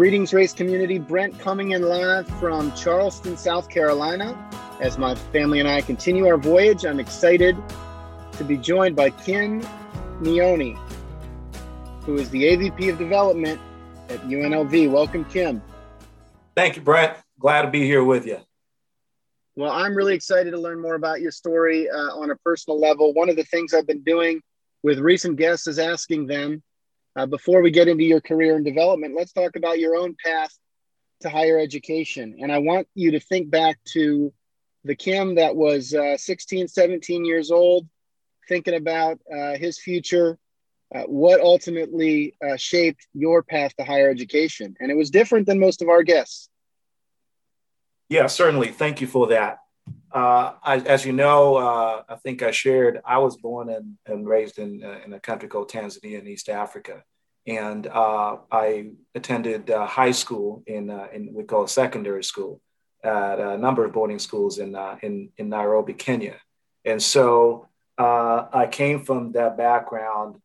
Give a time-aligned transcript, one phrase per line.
[0.00, 0.98] Greetings, race community.
[0.98, 4.34] Brent coming in live from Charleston, South Carolina.
[4.80, 7.54] As my family and I continue our voyage, I'm excited
[8.32, 9.62] to be joined by Ken
[10.22, 10.78] Neone,
[12.06, 13.60] who is the AVP of Development
[14.08, 14.90] at UNLV.
[14.90, 15.60] Welcome, Kim.
[16.56, 17.18] Thank you, Brent.
[17.38, 18.38] Glad to be here with you.
[19.54, 23.12] Well, I'm really excited to learn more about your story uh, on a personal level.
[23.12, 24.40] One of the things I've been doing
[24.82, 26.62] with recent guests is asking them
[27.16, 30.56] uh, before we get into your career and development, let's talk about your own path
[31.20, 32.36] to higher education.
[32.40, 34.32] And I want you to think back to
[34.84, 37.86] the Kim that was uh, 16, 17 years old,
[38.48, 40.38] thinking about uh, his future,
[40.94, 44.76] uh, what ultimately uh, shaped your path to higher education.
[44.80, 46.48] And it was different than most of our guests.
[48.08, 48.68] Yeah, certainly.
[48.68, 49.59] Thank you for that.
[50.12, 54.26] Uh, I, as you know, uh, I think I shared, I was born and, and
[54.26, 57.04] raised in, uh, in a country called Tanzania in East Africa.
[57.46, 62.60] And uh, I attended uh, high school in, uh, in, we call secondary school,
[63.02, 66.36] at a number of boarding schools in, in, in Nairobi, Kenya.
[66.84, 70.36] And so I came from that background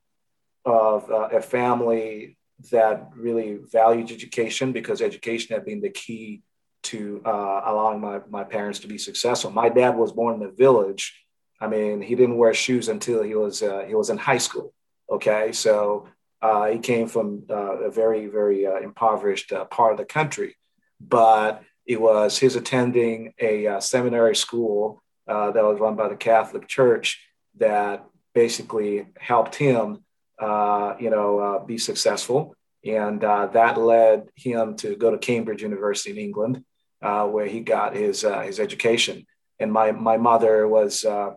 [0.63, 2.37] of a family
[2.71, 6.41] that really valued education because education had been the key
[6.85, 9.51] to uh, allowing my, my parents to be successful.
[9.51, 11.13] My dad was born in a village.
[11.59, 14.73] I mean, he didn't wear shoes until he was uh, he was in high school.
[15.09, 16.07] Okay, so
[16.41, 20.55] uh, he came from uh, a very very uh, impoverished uh, part of the country,
[20.99, 27.21] but it was his attending a seminary school that was run by the Catholic Church
[27.57, 30.03] that basically helped him,
[30.41, 32.55] you know, be successful
[32.85, 36.63] and uh, that led him to go to Cambridge University in England,
[37.01, 39.25] uh, where he got his uh, his education.
[39.59, 41.31] And my my mother was uh,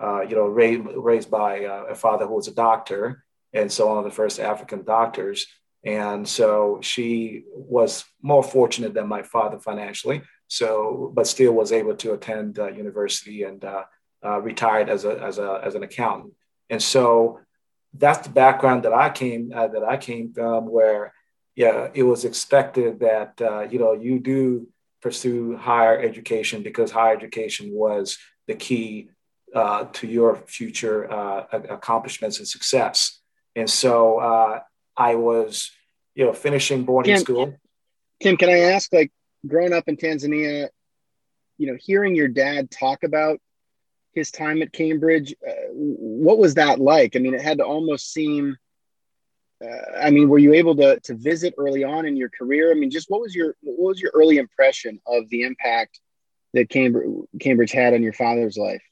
[0.00, 3.88] uh, you know raised raised by uh, a father who was a doctor, and so
[3.88, 5.46] one of the first African doctors.
[5.86, 10.22] And so she was more fortunate than my father financially.
[10.48, 13.62] So, but still was able to attend university and
[14.22, 16.32] retired as a as a as an accountant.
[16.70, 17.40] And so
[17.92, 21.12] that's the background that I came that I came from, where
[21.56, 24.68] yeah, it was expected that uh, you know you do
[25.04, 28.16] pursue higher education because higher education was
[28.48, 29.10] the key
[29.54, 31.44] uh, to your future uh,
[31.78, 33.20] accomplishments and success.
[33.54, 34.60] And so uh,
[34.96, 35.70] I was,
[36.14, 37.54] you know, finishing boarding Kim, school.
[38.22, 39.12] Kim, can I ask, like,
[39.46, 40.70] growing up in Tanzania,
[41.58, 43.38] you know, hearing your dad talk about
[44.14, 47.14] his time at Cambridge, uh, what was that like?
[47.14, 48.56] I mean, it had to almost seem
[49.62, 52.70] uh, I mean, were you able to to visit early on in your career?
[52.70, 56.00] I mean, just what was your what was your early impression of the impact
[56.54, 57.08] that Cambridge
[57.40, 58.82] Cambridge had on your father's life?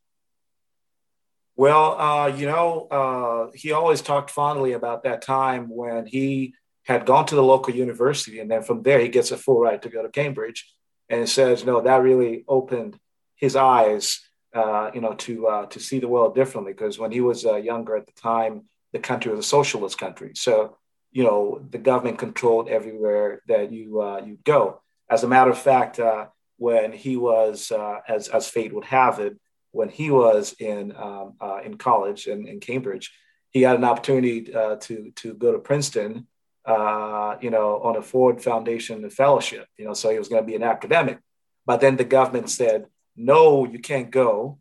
[1.56, 7.06] Well, uh, you know, uh, he always talked fondly about that time when he had
[7.06, 9.88] gone to the local university, and then from there he gets a full ride to
[9.88, 10.66] go to Cambridge,
[11.08, 12.98] and says, no, that really opened
[13.36, 14.20] his eyes,
[14.54, 16.72] uh, you know, to uh, to see the world differently.
[16.72, 20.32] Because when he was uh, younger at the time, the country was a socialist country.
[20.34, 20.76] So,
[21.10, 24.80] you know, the government controlled everywhere that you uh, you go.
[25.10, 26.26] As a matter of fact, uh,
[26.56, 29.38] when he was, uh, as as fate would have it,
[29.72, 33.12] when he was in um, uh, in college in, in Cambridge,
[33.50, 36.26] he had an opportunity uh, to to go to Princeton,
[36.64, 39.66] uh, you know, on a Ford Foundation fellowship.
[39.76, 41.18] You know, so he was going to be an academic.
[41.66, 42.86] But then the government said,
[43.16, 44.58] "No, you can't go."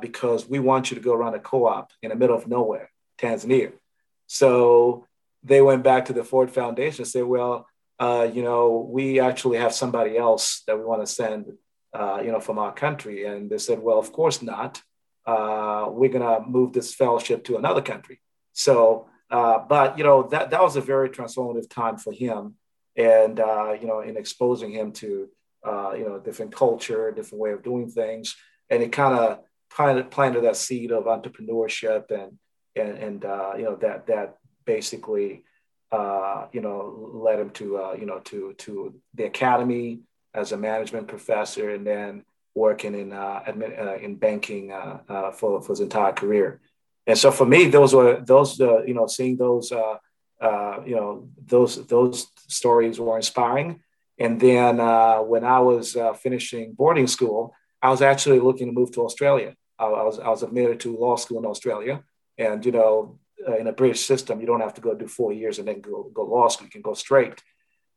[0.00, 3.72] because we want you to go run a co-op in the middle of nowhere Tanzania.
[4.26, 5.06] So
[5.42, 7.66] they went back to the Ford Foundation and said, well,
[7.98, 11.52] uh, you know, we actually have somebody else that we want to send,
[11.92, 13.24] uh, you know, from our country.
[13.24, 14.82] And they said, well, of course not.
[15.26, 18.20] Uh, we're going to move this fellowship to another country.
[18.52, 22.54] So, uh, but, you know, that, that was a very transformative time for him.
[22.96, 25.28] And, uh, you know, in exposing him to,
[25.66, 28.36] uh, you know, different culture, different way of doing things.
[28.70, 29.40] And it kind of
[29.70, 32.38] planted, planted that seed of entrepreneurship and,
[32.78, 35.44] and, and uh, you know that that basically
[35.92, 40.00] uh, you know led him to uh, you know to to the academy
[40.34, 45.62] as a management professor, and then working in uh, admin, uh, in banking uh, for
[45.62, 46.60] for his entire career.
[47.06, 52.26] And so for me, those were those you know seeing those you know those those
[52.48, 53.82] stories were inspiring.
[54.20, 54.78] And then
[55.28, 59.54] when I was finishing boarding school, I was actually looking to move to Australia.
[59.78, 62.02] I, I was I was admitted to law school in Australia,
[62.38, 65.32] and you know, uh, in a British system, you don't have to go do four
[65.32, 66.66] years and then go go law school.
[66.66, 67.42] You can go straight.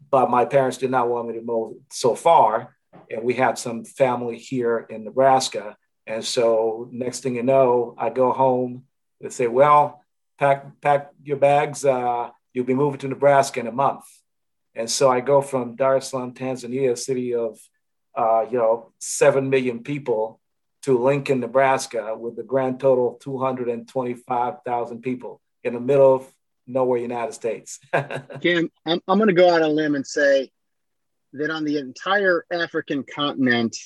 [0.10, 2.76] But my parents did not want me to move so far,
[3.10, 5.78] and we had some family here in Nebraska.
[6.08, 8.86] And so next thing you know, I go home.
[9.20, 10.04] They say, "Well,
[10.40, 11.86] pack pack your bags.
[11.86, 14.06] Uh, you'll be moving to Nebraska in a month."
[14.74, 17.60] And so I go from Dar es Salaam, Tanzania, a city of,
[18.16, 20.41] uh, you know, 7 million people
[20.84, 26.34] to Lincoln, Nebraska with a grand total of 225,000 people in the middle of
[26.68, 27.80] nowhere, United States.
[28.42, 30.50] Kim, I'm, I'm going to go out on a limb and say
[31.34, 33.78] that on the entire African continent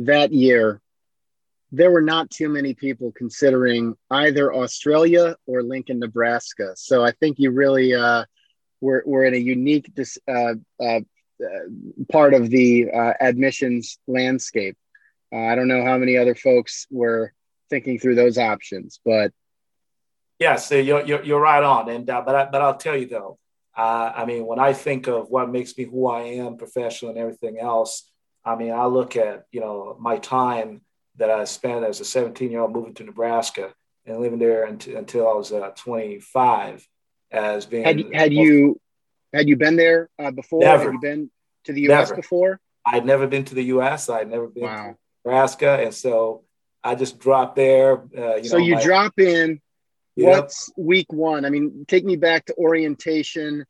[0.00, 0.80] that year,
[1.72, 6.72] there were not too many people considering either Australia or Lincoln, Nebraska.
[6.76, 8.24] So I think you really uh,
[8.80, 9.90] were, were in a unique
[10.28, 11.00] uh, uh,
[12.12, 14.76] part of the uh, admissions landscape.
[15.32, 17.32] Uh, I don't know how many other folks were
[17.70, 19.32] thinking through those options, but
[20.38, 21.88] yes, you're, you're, you're right on.
[21.88, 23.38] And uh, but I, but I'll tell you though,
[23.76, 27.18] uh, I mean, when I think of what makes me who I am, professional and
[27.18, 28.10] everything else,
[28.44, 30.82] I mean, I look at you know my time
[31.16, 33.72] that I spent as a 17 year old moving to Nebraska
[34.04, 36.86] and living there until, until I was uh, 25
[37.30, 37.84] as being.
[37.84, 38.80] Had, had you
[39.32, 40.60] had you been there uh, before?
[40.60, 40.84] Never.
[40.84, 41.30] Had you been
[41.64, 42.10] to the U.S.
[42.10, 42.16] Never.
[42.20, 42.60] before?
[42.86, 44.08] I'd never been to the U.S.
[44.08, 44.96] I'd never been wow.
[45.24, 46.42] Nebraska, and so
[46.82, 48.02] I just dropped there.
[48.16, 49.60] Uh, you so know, you my, drop in.
[50.16, 50.28] Yep.
[50.28, 51.44] What's week one?
[51.44, 53.64] I mean, take me back to orientation.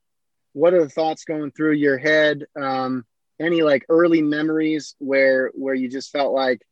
[0.53, 2.45] What are the thoughts going through your head?
[2.61, 3.05] Um,
[3.41, 6.63] any like early memories where where you just felt like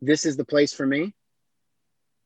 [0.00, 1.14] this is the place for me?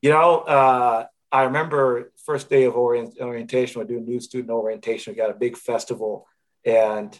[0.01, 5.13] You know, uh, I remember first day of orient, orientation, we do new student orientation.
[5.13, 6.27] We got a big festival,
[6.63, 7.19] and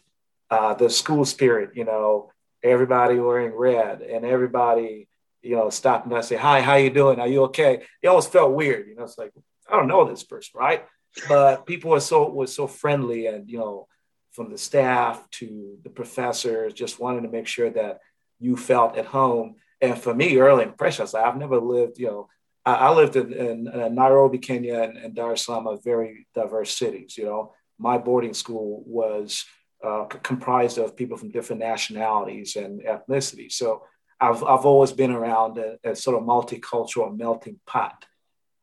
[0.50, 1.72] uh, the school spirit.
[1.76, 2.32] You know,
[2.64, 5.08] everybody wearing red, and everybody,
[5.42, 7.20] you know, stopping us, say, "Hi, how you doing?
[7.20, 8.88] Are you okay?" It always felt weird.
[8.88, 9.34] You know, it's like
[9.70, 10.86] I don't know this person, right?
[11.28, 13.88] But people were so were so friendly, and you know,
[14.32, 18.00] from the staff to the professors, just wanting to make sure that
[18.40, 19.56] you felt at home.
[19.80, 22.30] And for me, early impressions, I've never lived, you know,
[22.66, 26.76] I, I lived in, in, in, Nairobi, Kenya, and, and Dar es Salaam, very diverse
[26.76, 27.18] cities.
[27.18, 29.46] You know, my boarding school was
[29.84, 33.54] uh, comprised of people from different nationalities and ethnicities.
[33.54, 33.84] So
[34.20, 38.06] I've, I've always been around a, a sort of multicultural melting pot.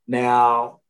[0.08, 0.80] Now,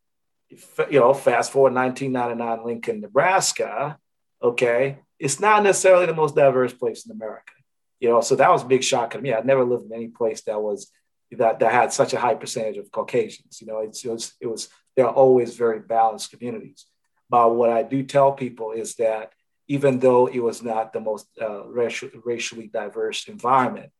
[0.91, 3.99] you know, fast forward 1999, Lincoln, Nebraska,
[4.43, 7.53] okay, it's not necessarily the most diverse place in America.
[8.01, 9.33] You know, so that was a big shock to me.
[9.33, 10.91] I'd never lived in any place that was
[11.33, 13.61] that that had such a high percentage of Caucasians.
[13.61, 16.87] You know, it's, it was it was they're always very balanced communities.
[17.29, 19.33] But what I do tell people is that
[19.71, 23.93] even though it was not the most uh, racial, racially diverse environment,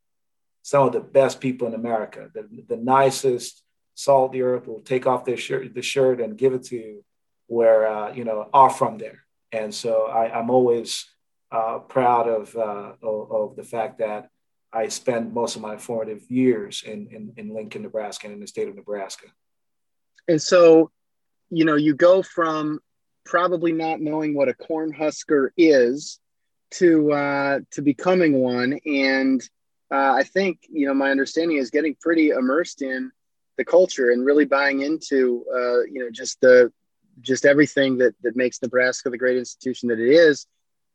[0.63, 3.63] some of the best people in America, the, the nicest,
[3.95, 7.05] salt the earth, will take off their shirt, the shirt and give it to you,
[7.47, 9.23] where uh, you know are from there.
[9.53, 11.07] And so I, am always
[11.53, 14.29] uh, proud of, uh, of, of the fact that
[14.73, 18.49] I spent most of my formative years in, in, in Lincoln, Nebraska, and in the
[18.49, 19.27] state of Nebraska.
[20.27, 20.91] And so,
[21.49, 22.81] you know, you go from
[23.25, 26.19] probably not knowing what a corn husker is
[26.73, 29.43] to uh, to becoming one, and
[29.91, 33.11] uh, I think you know my understanding is getting pretty immersed in
[33.57, 36.73] the culture and really buying into uh, you know just the
[37.21, 40.47] just everything that that makes Nebraska the great institution that it is.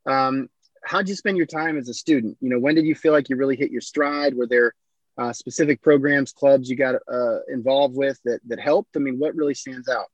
[0.05, 0.49] Um,
[0.83, 2.37] how'd you spend your time as a student?
[2.41, 4.35] You know, when did you feel like you really hit your stride?
[4.35, 4.73] Were there
[5.17, 8.95] uh, specific programs, clubs you got uh, involved with that that helped?
[8.95, 10.07] I mean, what really stands out?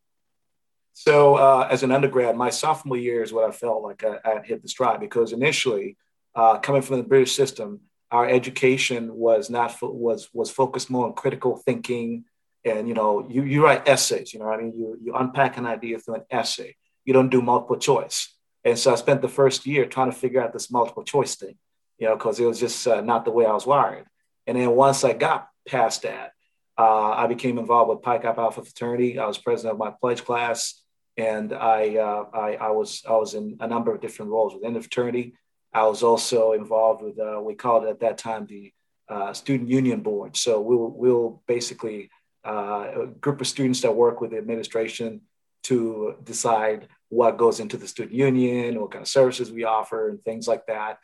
[0.93, 4.41] So, uh, as an undergrad, my sophomore year is what I felt like I, I
[4.43, 5.97] hit the stride because initially,
[6.35, 11.05] uh, coming from the British system, our education was not fo- was was focused more
[11.07, 12.25] on critical thinking,
[12.65, 14.33] and you know, you you write essays.
[14.33, 16.75] You know, I mean, you you unpack an idea through an essay.
[17.05, 18.35] You don't do multiple choice.
[18.63, 21.55] And so I spent the first year trying to figure out this multiple choice thing,
[21.97, 24.05] you know, because it was just uh, not the way I was wired.
[24.45, 26.33] And then once I got past that,
[26.81, 29.19] uh, I became involved with Pi Kappa Alpha fraternity.
[29.19, 30.81] I was president of my pledge class,
[31.15, 34.73] and I, uh, I, I was I was in a number of different roles within
[34.73, 35.35] the fraternity.
[35.73, 38.73] I was also involved with uh, we called it at that time the
[39.07, 40.35] uh, student union board.
[40.35, 42.09] So we'll we'll basically
[42.43, 45.21] uh, a group of students that work with the administration
[45.69, 50.23] to decide what goes into the student union, what kind of services we offer, and
[50.23, 50.97] things like that.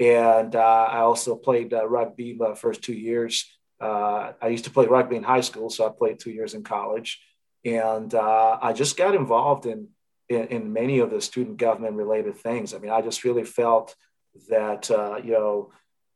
[0.00, 3.59] And uh, I also played rugby my first two years.
[3.80, 6.62] Uh, I used to play rugby in high school, so I played two years in
[6.62, 7.20] college.
[7.64, 9.88] And uh, I just got involved in,
[10.28, 12.74] in, in many of the student government related things.
[12.74, 13.94] I mean, I just really felt
[14.48, 15.72] that uh, you know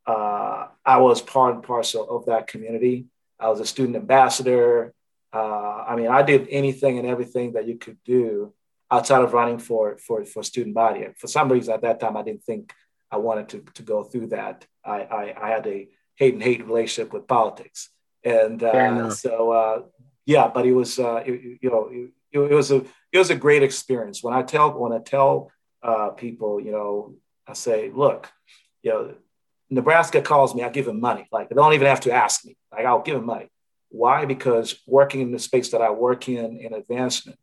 [0.07, 3.07] uh, I was part and parcel of that community.
[3.39, 4.93] I was a student ambassador.
[5.33, 8.53] I mean, I did anything and everything that you could do
[8.89, 11.03] outside of running for for for student body.
[11.03, 12.73] And For some reason, at that time, I didn't think
[13.11, 14.65] I wanted to to go through that.
[14.83, 17.89] I I, I had a hate and hate relationship with politics,
[18.23, 19.81] and uh, so uh,
[20.25, 20.47] yeah.
[20.47, 22.11] But it was uh, it, you know it,
[22.51, 24.23] it, was a it was a great experience.
[24.23, 25.51] When I tell when I tell
[25.83, 27.15] uh, people, you know,
[27.47, 28.31] I say, look,
[28.81, 29.15] you know,
[29.69, 31.27] Nebraska calls me, I give them money.
[31.31, 32.57] Like they don't even have to ask me.
[32.71, 33.49] Like I'll give them money.
[33.89, 34.25] Why?
[34.25, 37.39] Because working in the space that I work in in advancement,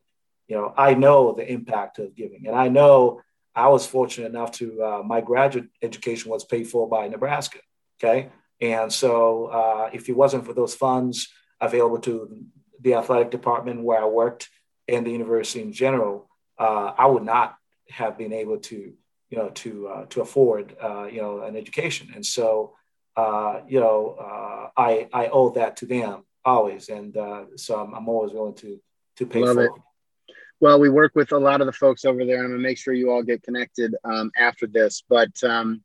[0.48, 3.22] you know, I know the impact of giving, and I know
[3.54, 7.58] I was fortunate enough to uh, my graduate education was paid for by Nebraska.
[8.02, 8.30] Okay,
[8.62, 11.28] and so uh, if it wasn't for those funds
[11.60, 12.46] available to
[12.80, 14.48] the athletic department where I worked
[14.88, 17.56] and the university in general, uh, I would not
[17.90, 18.94] have been able to
[19.32, 22.12] you know, to uh, to afford uh, you know an education.
[22.14, 22.74] And so
[23.16, 27.94] uh, you know, uh, I I owe that to them always, and uh, so I'm,
[27.94, 28.78] I'm, always willing to
[29.16, 29.72] to pay Love for it.
[29.74, 30.34] it.
[30.60, 32.44] Well, we work with a lot of the folks over there.
[32.44, 35.02] I'm gonna make sure you all get connected um, after this.
[35.08, 35.82] But um,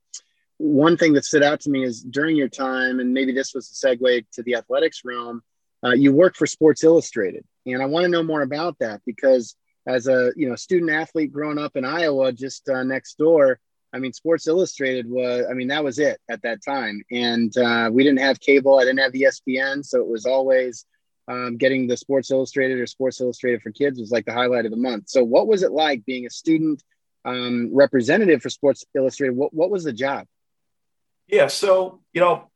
[0.58, 3.70] one thing that stood out to me is during your time, and maybe this was
[3.70, 5.42] a segue to the athletics realm.
[5.84, 9.56] Uh, you work for Sports Illustrated, and I want to know more about that because
[9.88, 13.60] as a you know student athlete growing up in Iowa, just uh, next door.
[13.94, 17.02] I mean, Sports Illustrated was, I mean, that was it at that time.
[17.10, 18.78] And uh, we didn't have cable.
[18.78, 19.84] I didn't have ESPN.
[19.84, 20.86] So it was always
[21.28, 24.72] um, getting the Sports Illustrated or Sports Illustrated for Kids was like the highlight of
[24.72, 25.10] the month.
[25.10, 26.84] So, what was it like being a student
[27.26, 29.36] um, representative for Sports Illustrated?
[29.36, 30.26] What, what was the job?
[31.28, 31.48] Yeah.
[31.48, 32.50] So, you know,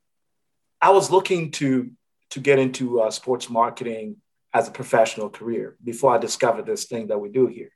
[0.81, 1.91] I was looking to
[2.31, 4.15] to get into uh, sports marketing
[4.53, 7.71] as a professional career before I discovered this thing that we do here.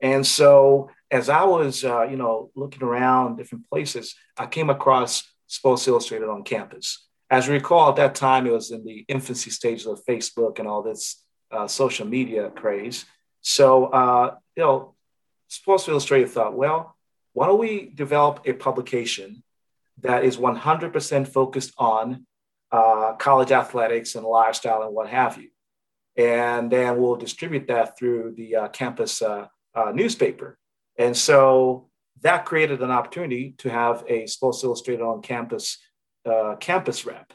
[0.00, 5.24] And so as I was, uh, you know, looking around different places, I came across
[5.46, 7.06] Sports Illustrated on campus.
[7.30, 10.68] As you recall, at that time, it was in the infancy stages of Facebook and
[10.68, 13.04] all this uh, social media craze.
[13.42, 14.94] So, uh, you know,
[15.48, 16.96] Sports Illustrated thought, well,
[17.32, 19.42] why don't we develop a publication
[20.00, 22.26] that is 100% focused on
[22.70, 25.48] uh, college athletics and lifestyle and what have you?
[26.18, 30.58] and then we'll distribute that through the uh, campus uh, uh, newspaper.
[30.98, 31.88] And so
[32.22, 35.78] that created an opportunity to have a Sports Illustrated on campus
[36.26, 37.32] uh, campus rep.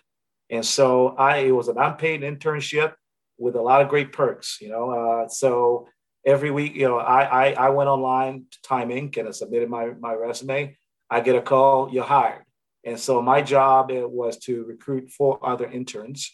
[0.50, 2.94] And so I it was an unpaid internship
[3.38, 4.92] with a lot of great perks, you know.
[4.92, 5.88] Uh, so
[6.26, 9.18] every week, you know, I, I, I went online to Time Inc.
[9.18, 10.78] and I submitted my my resume.
[11.10, 12.44] I get a call, you're hired.
[12.86, 16.32] And so my job was to recruit four other interns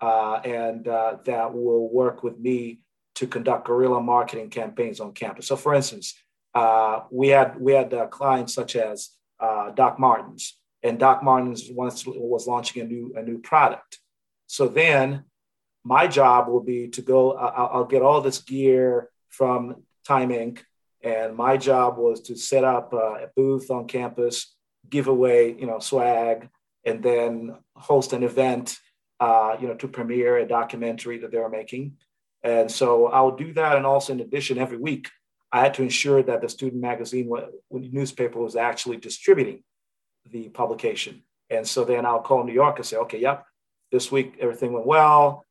[0.00, 2.80] uh, and uh, that will work with me
[3.16, 5.46] to conduct guerrilla marketing campaigns on campus.
[5.48, 6.14] So, for instance,
[6.54, 11.68] uh, we had we had uh, clients such as uh, Doc Martens, and Doc Martens
[11.70, 13.98] once was launching a new a new product.
[14.46, 15.24] So then,
[15.84, 17.32] my job will be to go.
[17.32, 20.60] I'll, I'll get all this gear from Time Inc.
[21.02, 24.56] And my job was to set up uh, a booth on campus,
[24.88, 26.48] give away, you know, swag,
[26.84, 28.78] and then host an event
[29.20, 31.96] uh, you know, to premiere a documentary that they were making.
[32.42, 33.76] And so I'll do that.
[33.76, 35.08] And also, in addition, every week,
[35.50, 37.30] I had to ensure that the student magazine
[37.70, 39.64] newspaper was actually distributing
[40.30, 41.22] the publication.
[41.50, 43.44] And so then I'll call New York and say, okay, yep,
[43.90, 45.46] this week everything went well.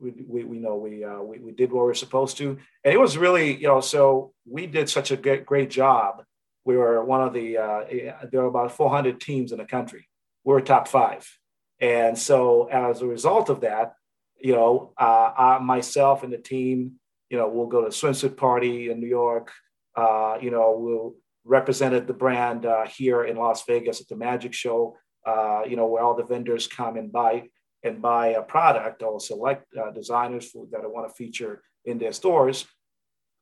[0.00, 2.58] We, we, we know we, uh, we, we did what we are supposed to.
[2.84, 6.24] And it was really, you know, so we did such a great, great job.
[6.68, 7.84] We were one of the, uh,
[8.30, 10.06] there were about 400 teams in the country.
[10.44, 11.26] We we're top five.
[11.80, 13.94] And so as a result of that,
[14.38, 18.36] you know, uh, I, myself and the team, you know, we'll go to a swimsuit
[18.36, 19.50] party in New York.
[19.96, 21.14] Uh, you know, we'll
[21.46, 24.94] represented the brand uh, here in Las Vegas at the Magic Show.
[25.24, 27.44] Uh, you know, where all the vendors come and buy
[27.82, 32.12] and buy a product or select uh, designers that I want to feature in their
[32.12, 32.66] stores.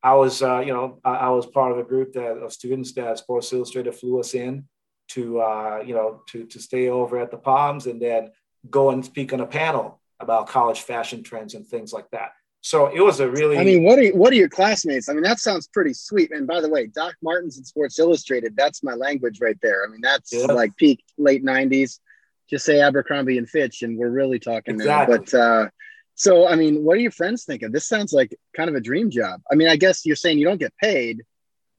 [0.06, 2.92] I was, uh, you know, I, I, was part of a group that, of students
[2.92, 4.64] that Sports Illustrated flew us in
[5.08, 8.30] to uh, you know to to stay over at the Palms and then
[8.70, 12.30] go and speak on a panel about college fashion trends and things like that.
[12.60, 13.58] So it was a really.
[13.58, 15.08] I mean, what are you, what are your classmates?
[15.08, 16.30] I mean, that sounds pretty sweet.
[16.30, 19.84] And by the way, Doc Martens and Sports Illustrated, that's my language right there.
[19.84, 20.46] I mean, that's yeah.
[20.46, 21.98] like peak late '90s.
[22.48, 25.16] Just say Abercrombie and Fitch, and we're really talking exactly.
[25.16, 25.20] now.
[25.20, 25.68] But uh,
[26.16, 27.72] so, I mean, what are your friends thinking?
[27.72, 29.42] This sounds like kind of a dream job.
[29.52, 31.22] I mean, I guess you're saying you don't get paid,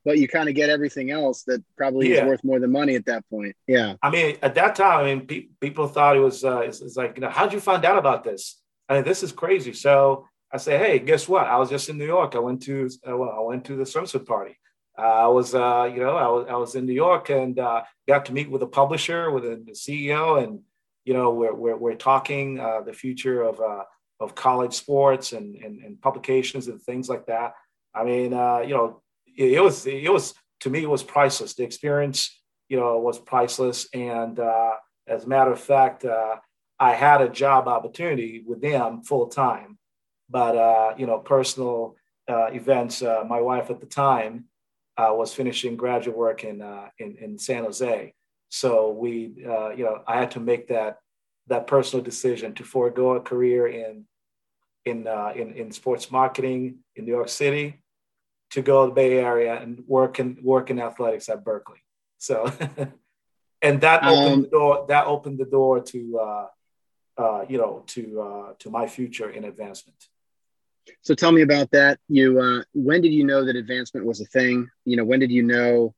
[0.06, 2.22] but you kind of get everything else that probably yeah.
[2.22, 3.56] is worth more than money at that point.
[3.66, 3.96] Yeah.
[4.04, 6.96] I mean, at that time, I mean, pe- people thought it was, uh, it's, it's,
[6.96, 8.62] like, you know, how'd you find out about this?
[8.88, 9.74] I mean, this is crazy.
[9.74, 11.48] So I say, hey, guess what?
[11.48, 12.36] I was just in New York.
[12.36, 14.56] I went to, uh, well, I went to the swimsuit party.
[14.96, 17.82] Uh, I was, uh, you know, I was, I was in New York and uh,
[18.08, 20.60] got to meet with a publisher, with a, the CEO, and
[21.06, 23.84] you know, we're we're, we're talking uh, the future of uh,
[24.20, 27.54] of college sports and, and and publications and things like that.
[27.94, 29.02] I mean, uh, you know,
[29.38, 31.54] it was it was to me it was priceless.
[31.54, 33.88] The experience, you know, was priceless.
[33.94, 34.74] And uh,
[35.08, 36.38] as a matter of fact, uh,
[36.80, 39.78] I had a job opportunity with them full time,
[40.30, 41.96] but uh, you know, personal
[42.28, 43.02] uh, events.
[43.02, 44.46] Uh, my wife at the time
[44.98, 46.62] was finishing graduate work in,
[46.98, 48.14] in, in San Jose.
[48.50, 50.98] So we, you know, I had to make that
[51.48, 54.06] that personal decision to forego a career in
[54.86, 57.82] in uh, in, in sports marketing in New York City
[58.52, 61.84] to go to the Bay Area and work in work in athletics at Berkeley.
[62.18, 62.52] So,
[63.62, 64.86] and that opened um, the door.
[64.88, 66.48] That opened the door to uh,
[67.18, 69.98] uh, you know to uh, to my future in advancement.
[71.02, 72.00] So tell me about that.
[72.08, 74.70] You uh, when did you know that advancement was a thing?
[74.86, 75.94] You know when did you know?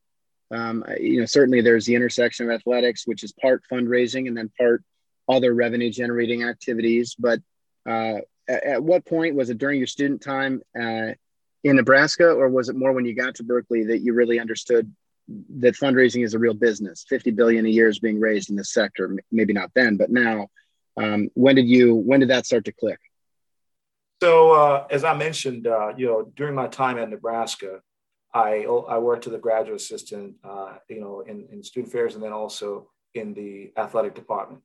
[0.52, 4.50] Um, you know certainly there's the intersection of athletics, which is part fundraising and then
[4.58, 4.84] part
[5.30, 7.16] other revenue generating activities.
[7.18, 7.40] But
[7.88, 11.14] uh, at, at, what point was it during your student time uh,
[11.64, 14.94] in Nebraska, or was it more when you got to Berkeley that you really understood
[15.60, 17.06] that fundraising is a real business?
[17.08, 19.16] Fifty billion a year is being raised in this sector.
[19.32, 20.48] Maybe not then, but now.
[20.98, 21.96] Um, when did you?
[21.96, 23.00] When did that start to click?
[24.22, 27.80] So, uh, as I mentioned, uh, you know, during my time at Nebraska,
[28.34, 32.24] I I worked as a graduate assistant, uh, you know, in, in student affairs and
[32.24, 34.62] then also in the athletic department.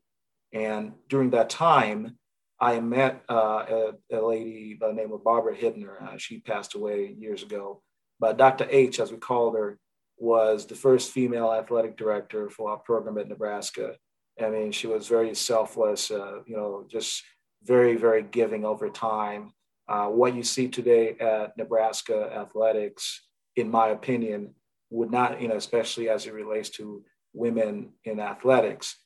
[0.55, 2.17] And during that time,
[2.61, 6.01] I met uh, a, a, lady by the name of Barbara Hibner.
[6.01, 7.83] Uh, she passed away years ago.
[8.21, 8.67] But Dr.
[8.71, 9.79] H, as we called her,
[10.17, 13.97] was the first female athletic director for our program at Nebraska.
[14.41, 17.23] I mean, she was very selfless, uh, you know, just
[17.65, 19.53] very, very giving over time.
[19.89, 24.55] Uh, what you see today at Nebraska athletics, in my opinion,
[24.91, 28.97] would not, you know, especially as it relates to women in athletics,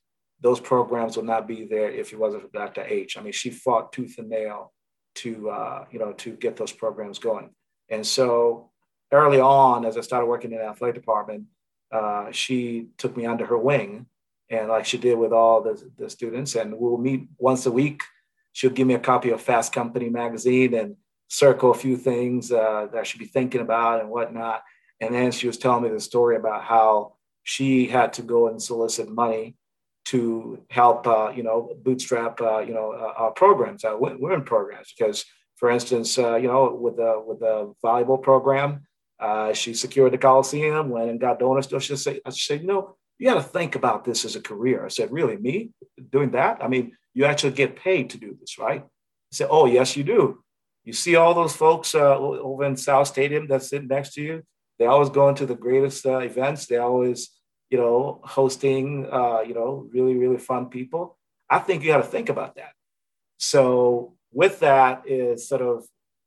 [0.41, 2.83] those programs will not be there if it wasn't for Dr.
[2.83, 3.17] H.
[3.17, 4.73] I mean, she fought tooth and nail
[5.17, 7.51] to uh, you know to get those programs going.
[7.91, 8.71] And so
[9.13, 11.45] early on, as I started working in the athletic department,
[11.91, 14.07] uh, she took me under her wing,
[14.51, 18.03] and like she did with all the, the students, and we'll meet once a week.
[18.53, 20.97] She'll give me a copy of Fast Company magazine and
[21.29, 24.63] circle a few things uh, that I should be thinking about and whatnot.
[25.01, 27.15] And then she was telling me the story about how
[27.45, 29.55] she had to go and solicit money
[30.09, 34.93] to help, uh, you know, bootstrap, uh, you know, uh, our programs, our women programs.
[34.97, 35.25] Because,
[35.57, 38.87] for instance, uh, you know, with the with the volleyball program,
[39.21, 41.69] uh, she secured the Coliseum, went and got donors.
[41.81, 44.85] She said, I said, you know, you got to think about this as a career.
[44.85, 45.71] I said, really, me
[46.11, 46.63] doing that?
[46.63, 48.83] I mean, you actually get paid to do this, right?
[48.83, 50.43] I said, oh, yes, you do.
[50.85, 54.43] You see all those folks uh, over in South Stadium that sit next to you.
[54.79, 56.67] They always go into the greatest events.
[56.67, 57.31] They always
[57.71, 61.19] you know, hosting, uh, you know, really, really fun people.
[61.51, 62.73] I think you got to think about that.
[63.39, 65.87] So with that is sort of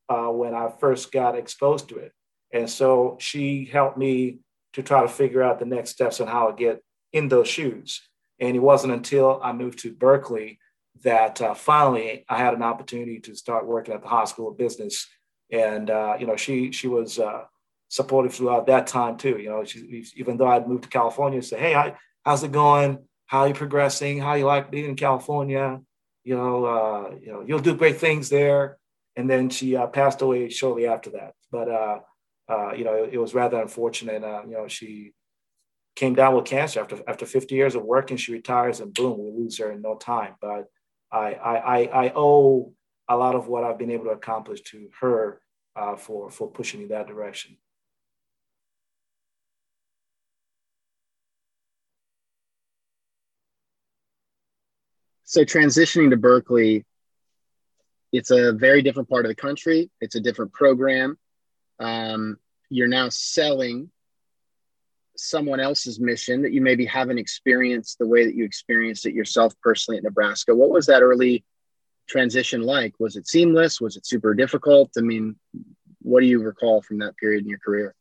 [0.10, 2.14] uh, when I first got exposed to it.
[2.54, 4.40] And so she helped me
[4.74, 8.02] to try to figure out the next steps on how to get in those shoes.
[8.40, 10.60] And it wasn't until I moved to Berkeley
[11.04, 14.58] that uh, finally I had an opportunity to start working at the Haas School of
[14.58, 15.08] Business.
[15.52, 17.44] And uh, you know, she she was uh,
[17.92, 19.38] supportive throughout that time too.
[19.38, 19.66] You know,
[20.16, 23.00] even though I'd moved to California, say, "Hey, I, how's it going?
[23.26, 24.20] How are you progressing?
[24.20, 25.82] How you like being in California?
[26.24, 28.78] You know, uh, you know, you'll do great things there."
[29.18, 31.34] And then she uh, passed away shortly after that.
[31.52, 32.00] But uh,
[32.48, 34.24] uh you know, it, it, was rather unfortunate.
[34.24, 35.12] Uh, you know, she
[35.98, 38.16] came down with cancer after after 50 years of working.
[38.16, 40.36] She retires, and boom, we lose her in no time.
[40.40, 40.68] But
[41.12, 42.74] I I, I owe
[43.10, 45.42] a lot of what I've been able to accomplish to her
[45.76, 47.58] uh, for for pushing me that direction.
[55.32, 56.84] So transitioning to Berkeley,
[58.12, 59.90] it's a very different part of the country.
[60.02, 61.18] It's a different program.
[61.80, 62.38] Um,
[62.70, 63.92] you're now selling
[65.16, 69.54] someone else's mission that you maybe haven't experienced the way that you experienced it yourself
[69.64, 70.54] personally at Nebraska.
[70.54, 71.46] What was that early
[72.10, 72.94] transition like?
[73.00, 73.80] Was it seamless?
[73.80, 74.92] Was it super difficult?
[74.98, 75.38] I mean,
[76.02, 77.96] what do you recall from that period in your career?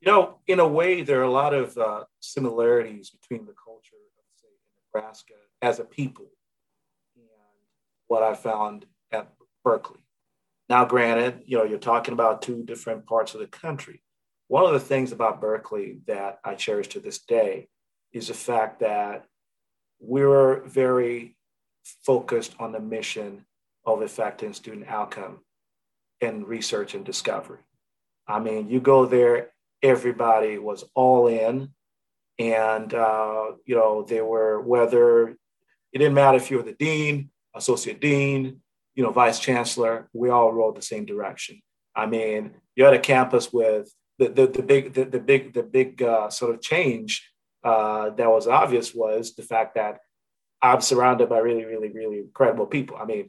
[0.00, 3.96] You know, in a way, there are a lot of uh, similarities between the culture
[3.96, 4.48] of, say,
[4.94, 6.26] Nebraska as a people
[7.16, 7.24] and
[8.08, 9.32] what I found at
[9.64, 10.00] Berkeley.
[10.68, 14.02] Now, granted, you know, you're talking about two different parts of the country.
[14.48, 17.68] One of the things about Berkeley that I cherish to this day
[18.12, 19.24] is the fact that
[20.00, 21.36] we're very
[22.04, 23.46] focused on the mission
[23.84, 25.40] of affecting student outcome
[26.20, 27.60] and research and discovery.
[28.26, 29.50] I mean, you go there,
[29.82, 31.70] everybody was all in,
[32.38, 35.36] and uh, you know they were whether
[35.92, 38.60] it didn't matter if you were the dean, associate dean,
[38.94, 41.60] you know, vice chancellor, we all rode the same direction.
[41.94, 45.62] I mean, you're at a campus with the, the, the big, the, the big, the
[45.62, 47.30] big uh, sort of change
[47.64, 50.00] uh, that was obvious was the fact that
[50.60, 52.96] I'm surrounded by really, really, really incredible people.
[52.96, 53.28] I mean,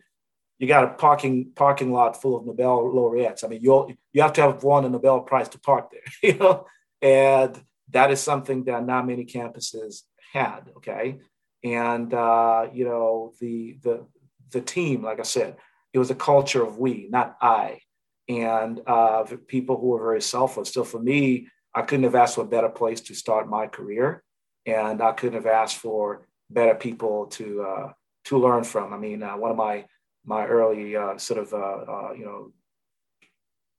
[0.59, 3.43] you got a parking parking lot full of Nobel laureates.
[3.43, 6.37] I mean, you you have to have won a Nobel Prize to park there, you
[6.37, 6.67] know,
[7.01, 10.71] and that is something that not many campuses had.
[10.77, 11.17] Okay,
[11.63, 14.05] and uh, you know the the
[14.51, 15.57] the team, like I said,
[15.93, 17.79] it was a culture of we, not I,
[18.27, 20.71] and uh, people who were very selfless.
[20.71, 24.23] So for me, I couldn't have asked for a better place to start my career,
[24.65, 27.93] and I couldn't have asked for better people to uh,
[28.25, 28.93] to learn from.
[28.93, 29.85] I mean, uh, one of my
[30.25, 32.53] my early uh, sort of uh, you know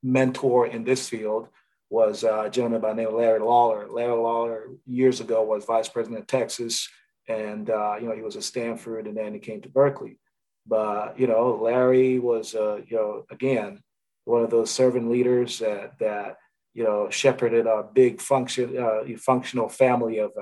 [0.02, 1.48] mentor in this field
[1.90, 3.88] was a gentleman by the name of Larry Lawler.
[3.88, 6.88] Larry Lawler years ago was vice president of Texas,
[7.28, 10.18] and uh, you know he was at Stanford, and then he came to Berkeley.
[10.66, 13.82] But you know, Larry was uh, you know again
[14.24, 16.36] one of those servant leaders that that
[16.72, 20.32] you know shepherded a big function uh, functional family of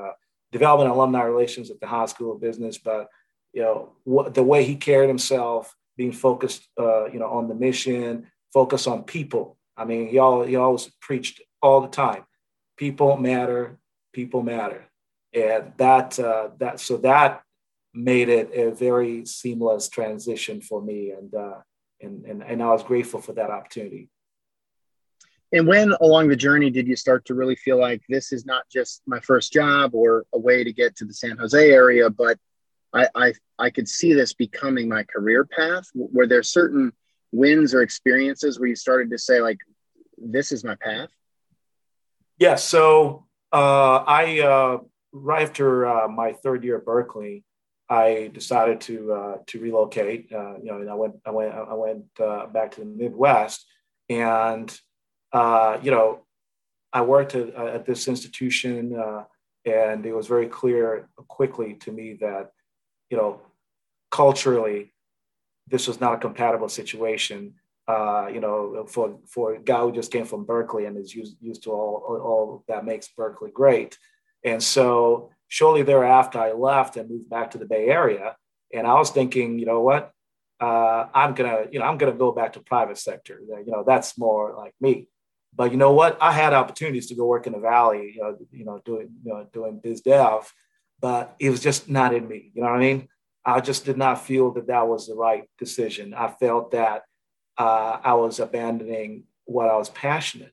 [0.53, 2.79] development alumni relations at the Haas School of Business.
[2.79, 3.09] But
[3.53, 7.55] you know what, the way he carried himself being focused, uh, you know, on the
[7.55, 9.57] mission, focus on people.
[9.77, 12.25] I mean, he, all, he always preached all the time,
[12.77, 13.79] people matter,
[14.13, 14.85] people matter.
[15.35, 17.43] And that, uh, that, so that
[17.95, 21.11] made it a very seamless transition for me.
[21.11, 21.59] And, uh,
[22.01, 24.09] and, and, and I was grateful for that opportunity.
[25.53, 28.65] And when along the journey did you start to really feel like this is not
[28.73, 32.39] just my first job or a way to get to the San Jose area, but
[32.95, 35.85] I, I, I could see this becoming my career path.
[35.95, 36.93] Were there certain
[37.33, 39.59] wins or experiences where you started to say like,
[40.17, 41.11] this is my path?
[42.39, 42.55] Yeah.
[42.55, 44.79] So uh, I uh,
[45.13, 47.45] right after uh, my third year at Berkeley,
[47.89, 50.33] I decided to uh, to relocate.
[50.33, 53.67] Uh, you know, and I went I went I went uh, back to the Midwest,
[54.09, 54.71] and
[55.35, 56.25] you know,
[56.93, 59.03] I worked at, at this institution,
[59.65, 62.51] and it was very clear quickly to me that
[63.13, 63.43] you know,
[64.11, 64.95] culturally,
[65.69, 67.55] this was not a compatible situation.
[67.87, 71.37] Uh, you know, for for a guy who just came from Berkeley and is used
[71.41, 71.95] used to all
[72.25, 73.99] all that makes Berkeley great.
[74.45, 78.37] And so shortly thereafter, I left and moved back to the Bay Area.
[78.73, 80.13] And I was thinking, you know what,
[80.61, 83.41] uh, I'm gonna, you know, I'm gonna go back to private sector.
[83.41, 85.09] You know, that's more like me.
[85.55, 86.17] But you know what?
[86.21, 89.33] I had opportunities to go work in the Valley, you know, you know, doing, you
[89.33, 90.51] know, doing biz dev,
[91.01, 92.51] but it was just not in me.
[92.55, 93.09] You know what I mean?
[93.45, 96.15] I just did not feel that that was the right decision.
[96.15, 97.03] I felt that
[97.59, 100.53] uh, I was abandoning what I was passionate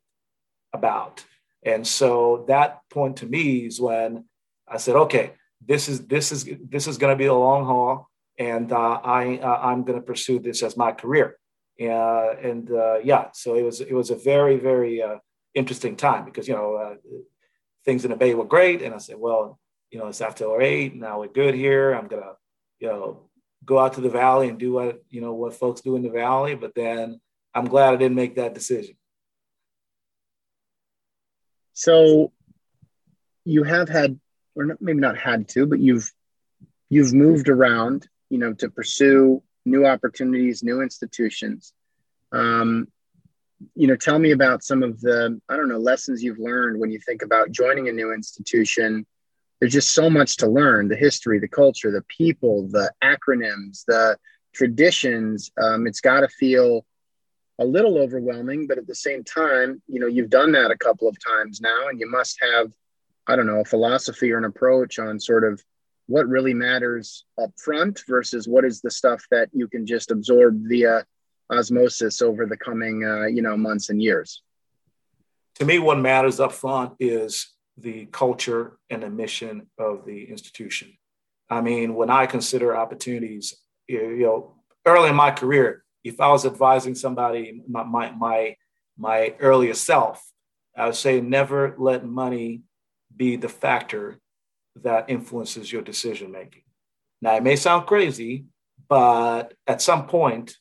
[0.73, 1.23] about.
[1.63, 4.25] And so that point to me is when
[4.67, 5.33] I said, okay,
[5.65, 9.37] this is this is this is going to be a long haul, and uh, I
[9.37, 11.37] uh, I'm going to pursue this as my career.
[11.81, 15.17] Uh, and uh, yeah, so it was it was a very very uh,
[15.53, 16.95] interesting time because you know uh,
[17.83, 19.59] things in the Bay were great, and I said, well,
[19.91, 21.93] you know, it's after 08, now we're good here.
[21.93, 22.33] I'm gonna,
[22.79, 23.29] you know,
[23.65, 26.09] go out to the valley and do what, you know, what folks do in the
[26.09, 26.55] valley.
[26.55, 27.19] But then
[27.53, 28.95] I'm glad I didn't make that decision.
[31.79, 32.33] So
[33.45, 34.19] you have had,
[34.53, 36.11] or maybe not had to, but you've
[36.89, 41.71] you've moved around, you know, to pursue new opportunities, new institutions.
[42.33, 42.89] Um,
[43.75, 46.91] you know, tell me about some of the, I don't know, lessons you've learned when
[46.91, 49.05] you think about joining a new institution
[49.59, 54.17] there's just so much to learn the history the culture the people the acronyms the
[54.53, 56.85] traditions um, it's got to feel
[57.59, 61.07] a little overwhelming but at the same time you know you've done that a couple
[61.07, 62.71] of times now and you must have
[63.27, 65.61] i don't know a philosophy or an approach on sort of
[66.07, 70.67] what really matters up front versus what is the stuff that you can just absorb
[70.67, 71.05] via
[71.51, 74.41] osmosis over the coming uh, you know months and years
[75.55, 80.97] to me what matters up front is the culture and the mission of the institution.
[81.49, 83.55] I mean, when I consider opportunities,
[83.87, 88.55] you know, early in my career, if I was advising somebody, my, my, my,
[88.97, 90.23] my earlier self,
[90.75, 92.61] I would say never let money
[93.15, 94.19] be the factor
[94.75, 96.63] that influences your decision making.
[97.21, 98.45] Now, it may sound crazy,
[98.87, 100.55] but at some point,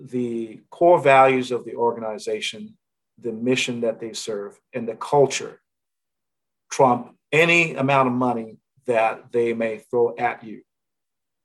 [0.00, 2.76] the core values of the organization,
[3.20, 5.60] the mission that they serve, and the culture
[6.70, 10.62] trump any amount of money that they may throw at you.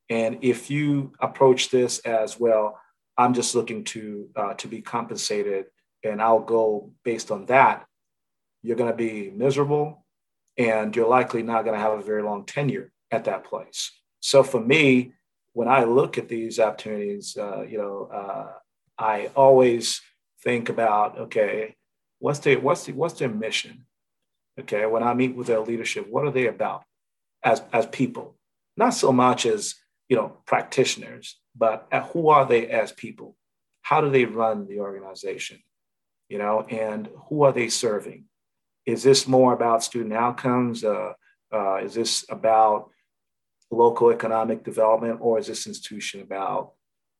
[0.09, 2.79] And if you approach this as well,
[3.17, 5.65] I'm just looking to uh, to be compensated,
[6.03, 7.85] and I'll go based on that.
[8.61, 10.05] You're going to be miserable,
[10.57, 13.91] and you're likely not going to have a very long tenure at that place.
[14.19, 15.13] So for me,
[15.53, 18.51] when I look at these opportunities, uh, you know, uh,
[18.97, 20.01] I always
[20.43, 21.75] think about okay,
[22.19, 23.87] what's the what's the what's their mission?
[24.59, 26.83] okay when i meet with their leadership what are they about
[27.43, 28.35] as as people
[28.75, 29.75] not so much as
[30.09, 33.35] you know practitioners but who are they as people?
[33.81, 35.59] How do they run the organization?
[36.29, 38.25] You know, and who are they serving?
[38.85, 40.83] Is this more about student outcomes?
[40.83, 41.13] Uh,
[41.51, 42.91] uh, is this about
[43.71, 46.73] local economic development, or is this institution about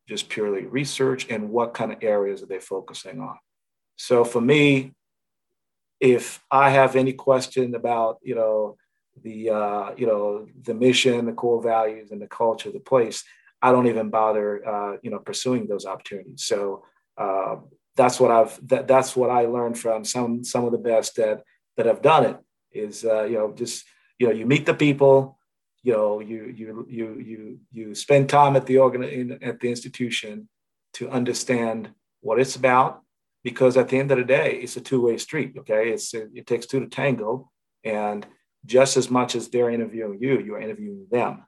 [0.07, 1.27] just purely research?
[1.29, 3.37] And what kind of areas are they focusing on?
[3.95, 4.93] So for me,
[5.99, 8.77] if I have any question about, you know,
[9.23, 13.23] the uh, you know the mission, the core values, and the culture of the place,
[13.61, 16.43] I don't even bother uh, you know pursuing those opportunities.
[16.43, 16.83] So
[17.17, 17.57] uh,
[17.95, 21.43] that's what I've that, that's what I learned from some some of the best that
[21.75, 22.37] that have done it
[22.71, 23.85] is uh, you know just
[24.19, 25.37] you know you meet the people,
[25.83, 29.69] you know you you you you you spend time at the organ in, at the
[29.69, 30.49] institution
[30.93, 31.89] to understand
[32.21, 33.01] what it's about
[33.43, 36.45] because at the end of the day it's a two-way street okay it's it, it
[36.47, 37.49] takes two to tango
[37.83, 38.25] and
[38.65, 41.45] just as much as they're interviewing you you're interviewing them.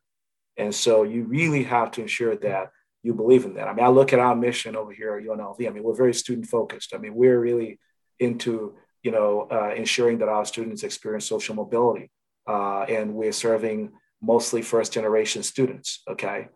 [0.58, 2.72] And so you really have to ensure that
[3.04, 3.68] you believe in that.
[3.68, 6.14] I mean i look at our mission over here at unlv i mean we're very
[6.14, 7.80] student focused i mean we're really
[8.20, 12.12] into you know uh, ensuring that our students experience social mobility
[12.48, 13.92] uh, and we're serving
[14.22, 16.48] mostly first generation students okay?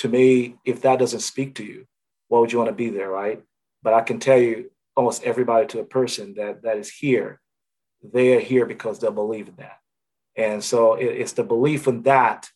[0.00, 1.86] To me if that doesn't speak to you
[2.28, 3.42] why would you want to be there right?
[3.82, 7.40] But I can tell you almost everybody to a person that that is here,
[8.12, 9.78] they are here because they believe in that.
[10.36, 12.48] And so it, it's the belief in that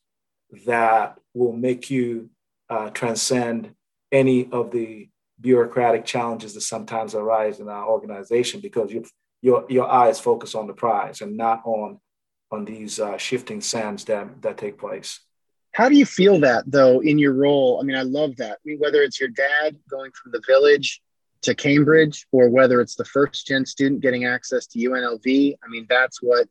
[0.66, 2.30] that will make you
[2.68, 3.74] uh, transcend
[4.12, 5.08] any of the
[5.40, 9.04] bureaucratic challenges that sometimes arise in our organization because you,
[9.40, 11.98] your, your eyes focus on the prize and not on,
[12.50, 15.20] on these uh, shifting sands that, that take place.
[15.72, 17.78] How do you feel that though in your role?
[17.80, 18.52] I mean, I love that.
[18.52, 21.00] I mean, whether it's your dad going from the village
[21.42, 25.54] to Cambridge or whether it's the first gen student getting access to UNLV.
[25.62, 26.48] I mean, that's what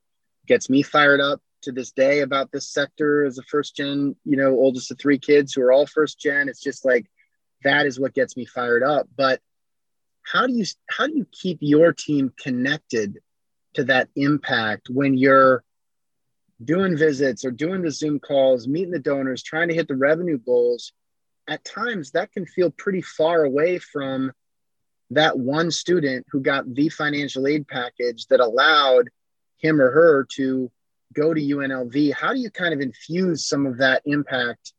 [0.48, 4.38] gets me fired up to this day about this sector as a first gen, you
[4.38, 6.50] know, oldest of three kids who are all first gen.
[6.50, 7.06] It's just like
[7.64, 9.08] that is what gets me fired up.
[9.16, 9.42] But
[10.24, 13.20] how do you how do you keep your team connected
[13.76, 15.64] to that impact when you're
[16.64, 20.38] doing visits or doing the Zoom calls, meeting the donors, trying to hit the revenue
[20.38, 20.94] goals?
[21.48, 24.32] At times that can feel pretty far away from
[25.12, 29.10] that one student who got the financial aid package that allowed
[29.58, 30.72] him or her to
[31.14, 34.74] go to UNLV, how do you kind of infuse some of that impact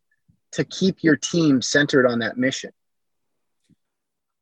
[0.53, 2.71] to keep your team centered on that mission?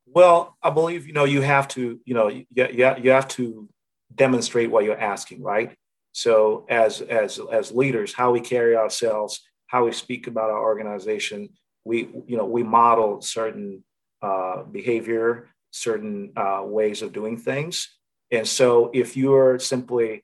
[0.07, 3.69] Well, I believe you know you have to you know you, you, have to
[4.15, 5.77] demonstrate what you're asking, right?
[6.13, 11.51] So as as as leaders, how we carry ourselves, how we speak about our organization,
[11.85, 13.85] we you know we model certain
[14.23, 17.89] uh, behavior, certain uh, ways of doing things.
[18.31, 20.23] And so if you're simply,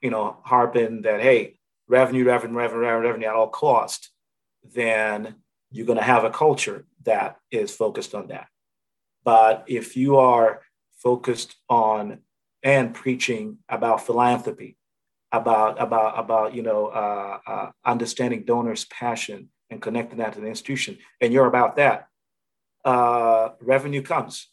[0.00, 4.10] you know, harping that, hey, revenue, revenue, revenue, revenue, revenue at all cost,
[4.74, 5.36] then
[5.70, 8.48] you're going to have a culture that is focused on that.
[9.24, 10.62] But if you are
[11.02, 12.20] focused on
[12.62, 14.76] and preaching about philanthropy,
[15.30, 20.46] about about about you know uh, uh, understanding donors' passion and connecting that to the
[20.46, 22.08] institution, and you're about that,
[22.84, 24.48] uh, revenue comes.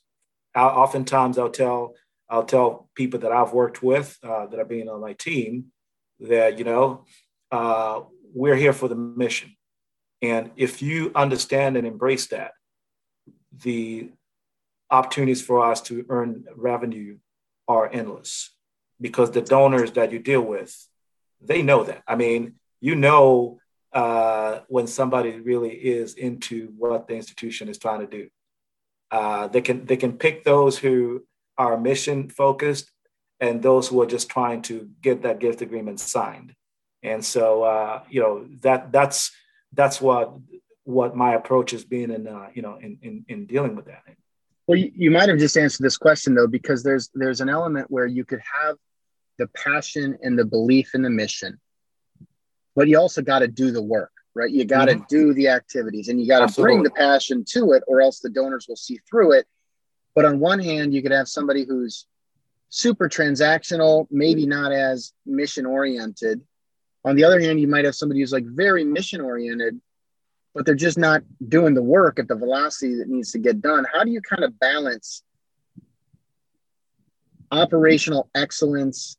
[0.55, 1.95] I'll, oftentimes I'll tell
[2.29, 5.65] I'll tell people that I've worked with uh, that are being on my team
[6.19, 7.05] that you know
[7.51, 8.01] uh,
[8.33, 9.55] we're here for the mission,
[10.21, 12.51] and if you understand and embrace that,
[13.63, 14.09] the
[14.89, 17.17] opportunities for us to earn revenue
[17.67, 18.51] are endless
[19.01, 20.87] because the donors that you deal with
[21.41, 22.03] they know that.
[22.07, 23.59] I mean, you know
[23.93, 28.29] uh, when somebody really is into what the institution is trying to do.
[29.11, 31.23] Uh, they can they can pick those who
[31.57, 32.91] are mission focused
[33.39, 36.53] and those who are just trying to get that gift agreement signed.
[37.03, 39.31] And so uh, you know that that's
[39.73, 40.33] that's what
[40.83, 44.03] what my approach has been in uh, you know in, in in dealing with that.
[44.67, 47.91] Well, you, you might have just answered this question though, because there's there's an element
[47.91, 48.77] where you could have
[49.37, 51.59] the passion and the belief in the mission,
[52.75, 54.51] but you also got to do the work right?
[54.51, 55.03] You got to mm-hmm.
[55.09, 58.29] do the activities and you got to bring the passion to it, or else the
[58.29, 59.47] donors will see through it.
[60.13, 62.05] But on one hand, you could have somebody who's
[62.69, 66.41] super transactional, maybe not as mission oriented.
[67.05, 69.79] On the other hand, you might have somebody who's like very mission oriented,
[70.53, 73.85] but they're just not doing the work at the velocity that needs to get done.
[73.93, 75.23] How do you kind of balance
[77.51, 79.17] operational excellence,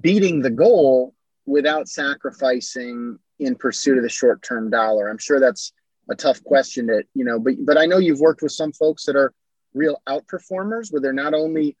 [0.00, 1.14] beating the goal
[1.46, 5.08] without sacrificing in pursuit of the short term dollar?
[5.08, 5.72] I'm sure that's
[6.08, 9.04] a tough question that, you know, but, but I know you've worked with some folks
[9.06, 9.32] that are
[9.74, 11.76] real outperformers where they're not only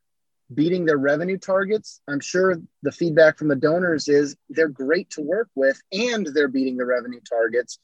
[0.52, 2.00] beating their revenue targets.
[2.08, 6.48] I'm sure the feedback from the donors is they're great to work with and they're
[6.48, 7.78] beating the revenue targets.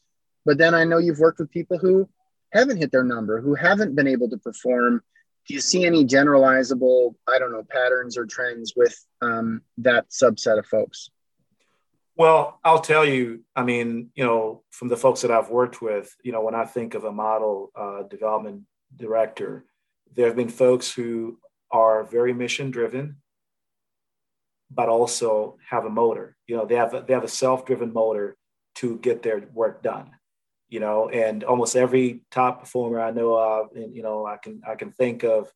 [0.45, 2.09] But then I know you've worked with people who
[2.53, 5.03] haven't hit their number, who haven't been able to perform,
[5.47, 10.59] do you see any generalizable, I don't know, patterns or trends with um, that subset
[10.59, 11.11] of folks?
[12.16, 16.14] Well, I'll tell you, I mean, you know, from the folks that I've worked with,
[16.24, 18.62] you know, when I think of a model uh, development
[18.96, 19.66] director,
[20.14, 21.38] there have been folks who
[21.70, 23.16] are very mission driven,
[24.70, 26.37] but also have a motor.
[26.46, 28.37] You know, they have a, they have a self driven motor
[28.76, 30.11] to get their work done.
[30.70, 34.62] You know, and almost every top performer I know of, and you know, I can
[34.66, 35.52] I can think of,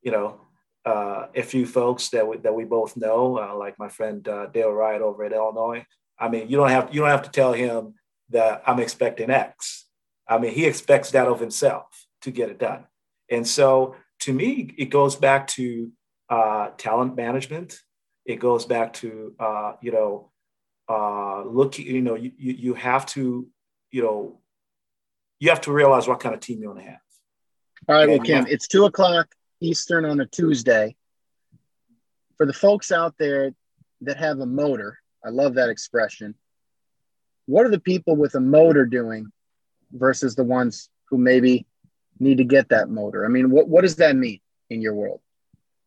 [0.00, 0.40] you know,
[0.86, 4.46] uh, a few folks that we, that we both know, uh, like my friend uh,
[4.46, 5.84] Dale Wright over at Illinois.
[6.18, 7.94] I mean, you don't have you don't have to tell him
[8.30, 9.86] that I'm expecting X.
[10.28, 12.86] I mean, he expects that of himself to get it done.
[13.30, 15.90] And so, to me, it goes back to
[16.30, 17.78] uh, talent management.
[18.24, 20.30] It goes back to uh, you know,
[20.88, 21.78] uh, look.
[21.78, 23.48] You know, you you have to
[23.94, 24.40] you know,
[25.38, 26.98] you have to realize what kind of team you want to have.
[27.88, 29.28] All right, well, Kim, it's two o'clock
[29.60, 30.96] Eastern on a Tuesday.
[32.36, 33.54] For the folks out there
[34.00, 36.34] that have a motor, I love that expression.
[37.46, 39.32] What are the people with a motor doing
[39.92, 41.66] versus the ones who maybe
[42.18, 43.24] need to get that motor?
[43.24, 45.20] I mean, what, what does that mean in your world?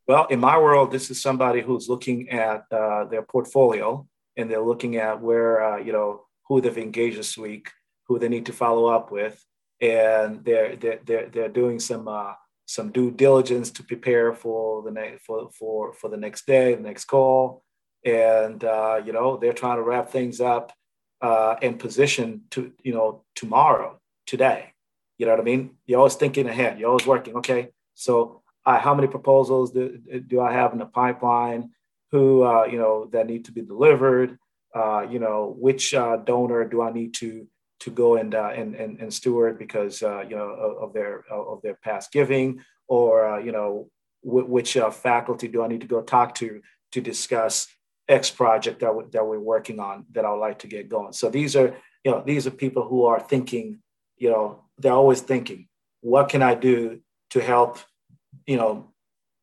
[0.08, 4.62] Well, in my world, this is somebody who's looking at uh, their portfolio and they're
[4.62, 7.70] looking at where, uh, you know, who they've engaged this week,
[8.08, 9.44] who they need to follow up with.
[9.82, 12.34] And they're, they're, they're, they're doing some, uh,
[12.66, 16.82] some due diligence to prepare for the next, for, for, for the next day, the
[16.82, 17.64] next call
[18.06, 20.74] and uh, you know they're trying to wrap things up
[21.22, 24.74] uh, in position to you know tomorrow, today.
[25.18, 25.72] You know what I mean?
[25.86, 26.80] You're always thinking ahead.
[26.80, 27.36] You're always working.
[27.38, 31.72] Okay, so uh, how many proposals do, do I have in the pipeline?
[32.12, 34.38] Who uh, you know that need to be delivered?
[34.76, 37.48] Uh, you know which uh, donor do I need to
[37.80, 41.76] to go and and, and, and steward because you know of, of, their of their
[41.76, 43.90] past giving, or you know
[44.24, 47.68] w- which faculty do I need to go talk to to discuss
[48.08, 51.14] X project that, we, that we're working on that I would like to get going.
[51.14, 53.80] So these are, you know, these are people who are thinking,
[54.18, 55.68] you know, they're always thinking,
[56.02, 57.80] what can I do to help,
[58.46, 58.92] you know,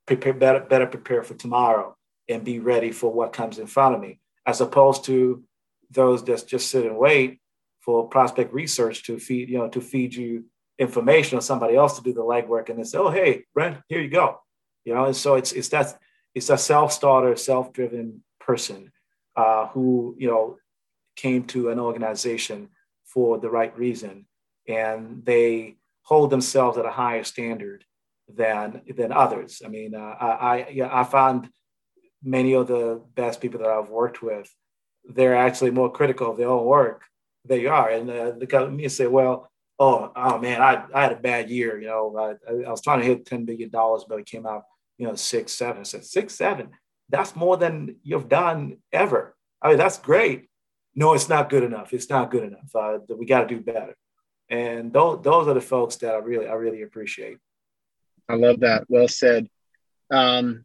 [0.07, 1.97] prepare better, better prepare for tomorrow
[2.29, 5.45] and be ready for what comes in front of me, as opposed to
[5.91, 7.41] those that just sit and wait
[7.81, 10.45] for prospect research to feed, you know, to feed you
[10.79, 14.01] information or somebody else to do the legwork and then say, oh, hey, Brent, here
[14.01, 14.41] you go.
[14.85, 15.99] You know, and so it's it's that
[16.35, 18.93] it's a self-starter, self-driven person
[19.37, 20.57] uh, who you know
[21.17, 22.69] came to an organization
[23.05, 24.27] for the right reason,
[24.69, 27.85] and they hold themselves at a higher standard
[28.29, 29.63] than than others.
[29.65, 31.49] I mean, uh, I I, yeah, I found
[32.23, 34.51] many of the best people that I've worked with,
[35.05, 37.03] they're actually more critical of their own work
[37.45, 39.51] than you are, and uh, they come to me and say, well.
[39.77, 41.81] Oh, oh man, I, I had a bad year.
[41.81, 44.63] You know, I, I was trying to hit $10 billion, but it came out,
[44.99, 45.81] you know, six, seven.
[45.81, 46.71] I said, six, seven
[47.09, 49.35] that's more than you've done ever.
[49.61, 50.49] I mean, that's great.
[50.95, 51.93] No, it's not good enough.
[51.93, 52.75] It's not good enough.
[52.75, 53.97] Uh, we got to do better.
[54.49, 57.39] And those, those are the folks that I really, I really appreciate.
[58.29, 58.85] I love that.
[58.89, 59.49] Well said.
[60.11, 60.65] Um,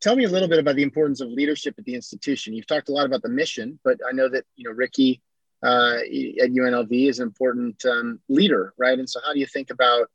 [0.00, 2.54] tell me a little bit about the importance of leadership at the institution.
[2.54, 5.22] You've talked a lot about the mission, but I know that you know Ricky
[5.62, 8.98] uh, at UNLV is an important um, leader, right?
[8.98, 10.08] And so, how do you think about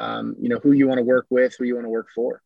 [0.00, 2.42] um, you know who you want to work with, who you want to work for?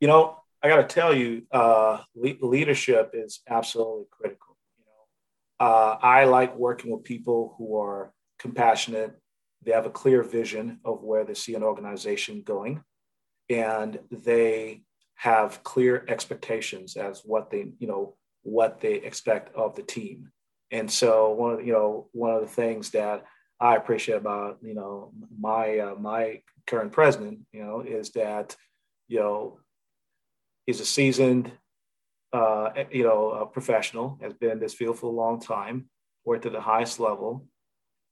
[0.00, 4.56] You know, I got to tell you, uh, le- leadership is absolutely critical.
[4.76, 9.16] You know, uh, I like working with people who are compassionate.
[9.62, 12.82] They have a clear vision of where they see an organization going,
[13.48, 14.82] and they
[15.14, 20.32] have clear expectations as what they, you know, what they expect of the team.
[20.72, 23.24] And so, one of you know, one of the things that
[23.60, 28.56] I appreciate about you know my uh, my current president, you know, is that
[29.06, 29.60] you know
[30.66, 31.52] He's a seasoned,
[32.32, 35.88] uh, you know, professional, has been in this field for a long time,
[36.24, 37.46] worked at the highest level.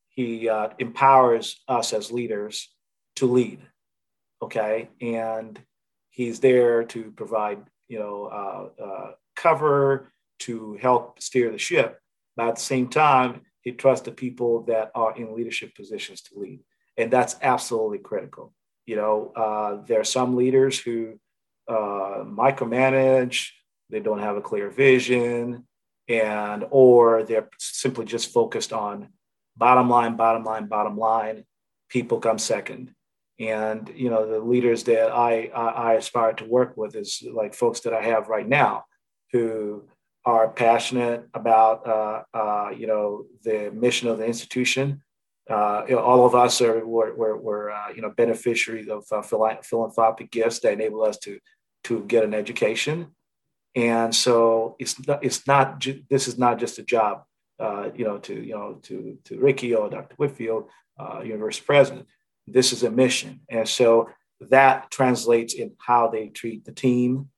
[0.08, 2.72] He uh, empowers us as leaders
[3.16, 3.60] to lead,
[4.40, 4.88] okay?
[5.00, 5.60] And
[6.10, 7.58] he's there to provide,
[7.88, 11.98] you know, uh, uh cover, to help steer the ship.
[12.36, 16.38] But at the same time, he trusts the people that are in leadership positions to
[16.38, 16.60] lead.
[16.96, 18.52] And that's absolutely critical.
[18.86, 21.18] You know, uh, there are some leaders who
[21.68, 23.50] uh, micromanage,
[23.90, 25.66] they don't have a clear vision,
[26.08, 29.08] and or they're simply just focused on
[29.56, 31.44] bottom line, bottom line, bottom line.
[31.88, 32.94] People come second.
[33.40, 37.52] And you know the leaders that I, I, I aspire to work with is like
[37.52, 38.84] folks that I have right now,
[39.32, 39.84] who
[40.24, 45.02] are passionate about uh, uh, you know the mission of the institution,
[45.50, 49.04] uh, you know, all of us are we're, we're, we're uh, you know beneficiaries of
[49.12, 51.38] uh, philanthropic gifts that enable us to
[51.84, 53.08] to get an education,
[53.74, 57.24] and so it's not it's not ju- this is not just a job,
[57.60, 60.14] uh, you know, to you know to to Ricky or Dr.
[60.16, 62.06] Whitfield, uh, university president.
[62.46, 64.08] This is a mission, and so
[64.40, 67.28] that translates in how they treat the team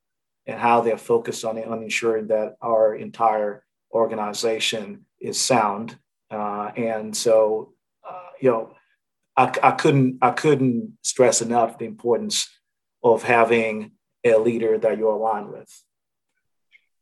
[0.47, 5.99] and how they're focused on on ensuring that our entire organization is sound.
[6.31, 7.73] Uh, and so
[8.41, 8.75] you know,
[9.37, 12.49] I, I couldn't I couldn't stress enough the importance
[13.03, 13.93] of having
[14.25, 15.71] a leader that you're aligned with.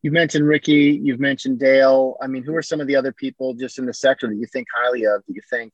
[0.02, 1.00] You mentioned Ricky.
[1.02, 2.16] You've mentioned Dale.
[2.20, 4.46] I mean, who are some of the other people just in the sector that you
[4.46, 5.22] think highly of?
[5.26, 5.72] That you think,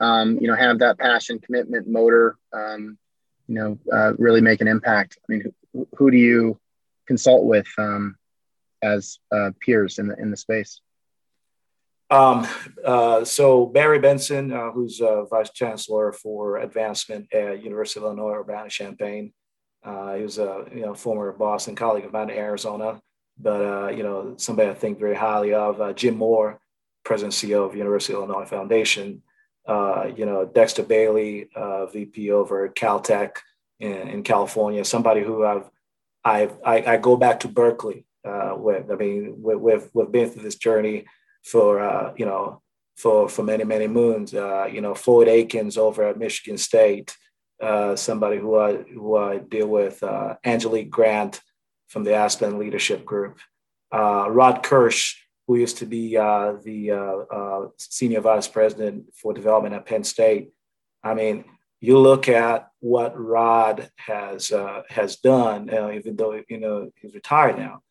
[0.00, 2.98] um, you know, have that passion, commitment, motor, um,
[3.46, 5.18] you know, uh, really make an impact?
[5.20, 6.58] I mean, who, who do you
[7.06, 8.16] consult with um,
[8.82, 10.80] as uh, peers in the in the space?
[12.10, 12.46] Um,
[12.84, 18.36] uh, so Barry Benson, uh, who's uh, vice chancellor for advancement at University of Illinois
[18.36, 19.32] Urbana-Champaign,
[19.84, 23.00] uh, he was a you know former Boston colleague of mine in Arizona,
[23.38, 25.94] but uh, you know somebody I think very highly of.
[25.94, 26.58] Jim Moore,
[27.04, 29.22] president CEO of University of Illinois Foundation.
[29.68, 31.48] you know Dexter Bailey,
[31.92, 33.36] VP over Caltech
[33.78, 34.84] in, in, California.
[34.84, 35.70] Somebody who I've,
[36.24, 38.90] I've I, I go back to Berkeley with.
[38.90, 41.06] I mean, we've we've been through this journey
[41.44, 42.62] for uh, you know
[42.96, 44.34] for for many many moons.
[44.34, 47.16] Uh, you know, Floyd Akins over at Michigan State,
[47.62, 51.40] uh, somebody who I who I deal with, uh, Angelique Grant
[51.88, 53.38] from the Aspen Leadership Group,
[53.92, 55.16] uh, Rod Kirsch,
[55.46, 60.50] who used to be uh, the senior vice president for development at Penn State.
[61.02, 61.44] I mean,
[61.80, 64.52] you look at what Rod has
[64.88, 67.82] has done, even though you know he's retired now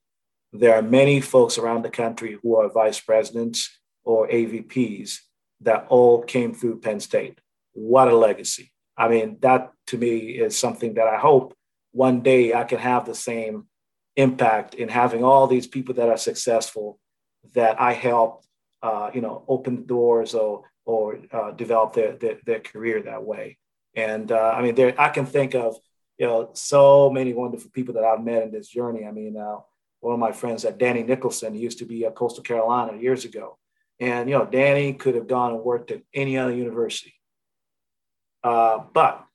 [0.54, 5.20] there are many folks around the country who are vice presidents or AVPs
[5.62, 7.40] that all came through Penn State.
[7.74, 8.72] What a legacy.
[8.98, 11.54] I mean, that to me is something that I hope
[11.92, 13.68] one day I can have the same
[14.16, 17.00] impact in having all these people that are successful
[17.54, 18.48] that I helped,
[18.82, 23.24] uh, you know, open the doors or, or uh, develop their, their, their, career that
[23.24, 23.58] way.
[23.96, 25.78] And uh, I mean, there, I can think of,
[26.18, 29.06] you know, so many wonderful people that I've met in this journey.
[29.06, 29.58] I mean, uh,
[30.00, 31.56] one of my friends at Danny Nicholson.
[31.56, 33.58] Used to be at Coastal Carolina years ago.
[34.00, 37.16] And, you know, Danny could have gone and worked at any other university.
[38.44, 39.26] Uh, but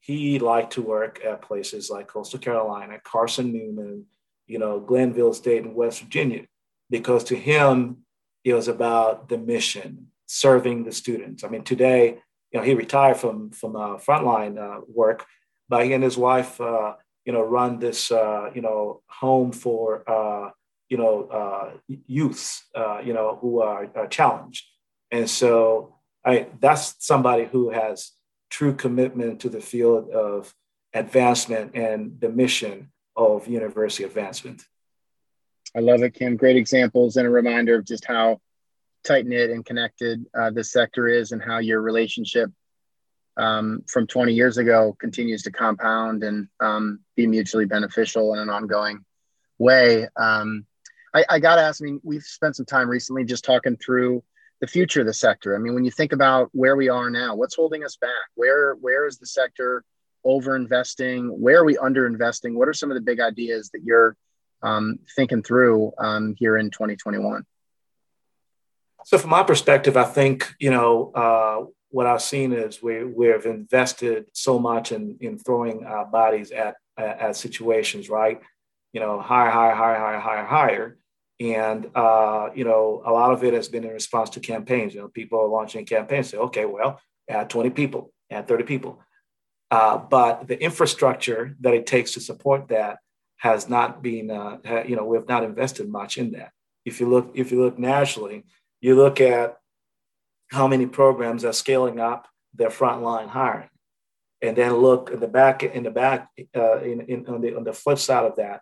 [0.00, 4.06] he liked to work at places like Coastal Carolina, Carson Newman,
[4.46, 6.46] you know, Glenville State in West Virginia,
[6.90, 7.98] because to him,
[8.44, 11.44] it was about the mission, serving the students.
[11.44, 12.18] I mean, today,
[12.50, 15.24] you know, he retired from, from uh, frontline uh, work,
[15.68, 20.08] but he and his wife, uh, you know, run this, uh, you know, home for,
[20.10, 20.50] uh,
[20.88, 21.70] you know, uh,
[22.06, 24.64] youths, uh, you know, who are, are challenged.
[25.10, 28.12] And so I, that's somebody who has
[28.50, 30.52] true commitment to the field of
[30.94, 34.62] advancement and the mission of university advancement.
[35.74, 36.36] I love it, Kim.
[36.36, 38.40] Great examples and a reminder of just how
[39.04, 42.50] tight knit and connected uh, this sector is and how your relationship
[43.36, 48.50] um, from 20 years ago continues to compound and um, be mutually beneficial in an
[48.50, 49.04] ongoing
[49.58, 50.08] way.
[50.16, 50.66] Um,
[51.14, 54.22] I, I got to ask, I mean, we've spent some time recently just talking through
[54.60, 55.54] the future of the sector.
[55.54, 58.10] I mean, when you think about where we are now, what's holding us back?
[58.34, 59.84] Where, where is the sector
[60.24, 61.28] over investing?
[61.28, 62.56] Where are we under investing?
[62.56, 64.16] What are some of the big ideas that you're
[64.62, 67.44] um, thinking through um, here in 2021?
[69.04, 73.46] So, from my perspective, I think you know uh, what I've seen is we we've
[73.46, 78.40] invested so much in in throwing our bodies at at, at situations, right?
[78.92, 80.98] You know, higher, higher, higher, higher, higher, higher.
[81.40, 84.94] And uh, you know, a lot of it has been in response to campaigns.
[84.94, 86.30] You know, people are launching campaigns.
[86.30, 89.02] Say, okay, well, add 20 people, add 30 people.
[89.70, 92.98] Uh, but the infrastructure that it takes to support that
[93.38, 96.52] has not been, uh, you know, we have not invested much in that.
[96.84, 98.44] If you look, if you look nationally,
[98.80, 99.56] you look at
[100.52, 103.70] how many programs are scaling up their frontline hiring,
[104.42, 107.64] and then look in the back in the back uh, in, in on the on
[107.64, 108.60] the flip side of that,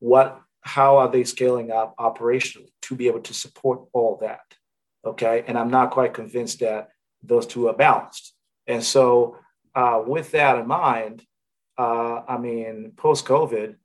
[0.00, 4.40] what how are they scaling up operationally to be able to support all that?
[5.04, 6.88] Okay, and I'm not quite convinced that
[7.22, 8.34] those two are balanced.
[8.66, 9.36] And so,
[9.74, 11.22] uh, with that in mind,
[11.78, 13.76] uh, I mean, post COVID,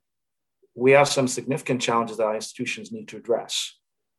[0.74, 3.78] we have some significant challenges that our institutions need to address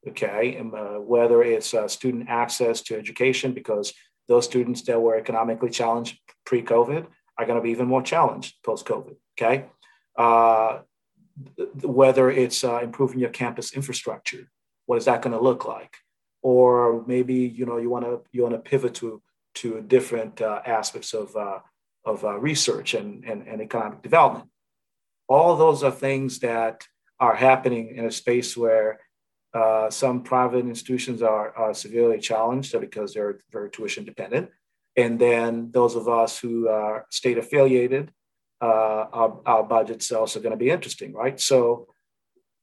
[0.10, 3.94] okay, and, uh, whether it's uh, student access to education, because
[4.28, 7.06] those students that were economically challenged pre COVID
[7.38, 9.66] are going to be even more challenged post COVID, okay?
[10.18, 10.80] Uh,
[11.84, 14.50] whether it's uh, improving your campus infrastructure,
[14.86, 15.98] what is that going to look like?
[16.42, 19.22] Or maybe you know you want to you want to pivot to
[19.58, 21.60] to different uh, aspects of, uh,
[22.06, 24.46] of research and, and, and economic development.
[25.28, 26.86] All those are things that
[27.20, 29.00] are happening in a space where
[29.54, 34.50] uh, some private institutions are, are severely challenged because they're very tuition dependent.
[34.96, 38.12] And then those of us who are state affiliated,
[38.62, 41.40] uh, our, our budget's also going to be interesting, right?
[41.40, 41.88] So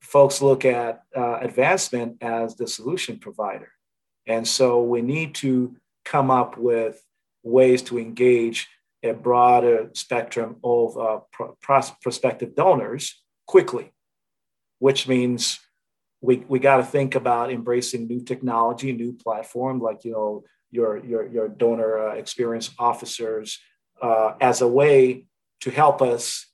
[0.00, 3.70] folks look at uh, advancement as the solution provider.
[4.26, 7.00] And so we need to come up with
[7.42, 8.68] ways to engage
[9.02, 11.20] a broader spectrum of uh,
[12.02, 13.92] prospective donors quickly,
[14.78, 15.60] which means
[16.24, 21.04] we, we got to think about embracing new technology, new platform, like, you know, your,
[21.04, 23.58] your, your donor uh, experience officers
[24.02, 25.26] uh, as a way
[25.60, 26.46] to help us,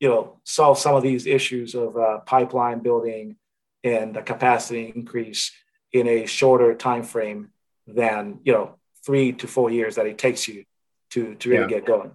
[0.00, 3.36] you know, solve some of these issues of uh, pipeline building
[3.84, 5.52] and the capacity increase
[5.92, 7.50] in a shorter time frame
[7.86, 8.74] than, you know,
[9.06, 10.64] three to four years that it takes you
[11.10, 11.68] to, to really yeah.
[11.68, 12.10] get going.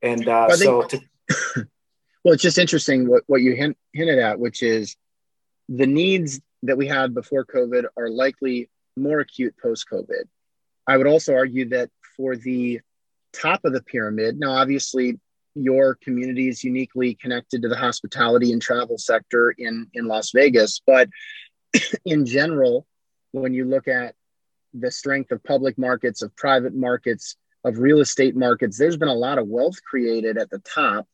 [0.00, 1.00] And uh, so to,
[2.24, 4.96] well, it's just interesting what, what you hint, hinted at, which is
[5.68, 10.24] the needs that we had before COVID are likely more acute post COVID.
[10.86, 12.80] I would also argue that for the
[13.32, 15.18] top of the pyramid, now obviously
[15.54, 20.80] your community is uniquely connected to the hospitality and travel sector in, in Las Vegas,
[20.86, 21.08] but
[22.04, 22.86] in general,
[23.32, 24.14] when you look at
[24.74, 29.14] the strength of public markets, of private markets, of real estate markets, there's been a
[29.14, 31.06] lot of wealth created at the top.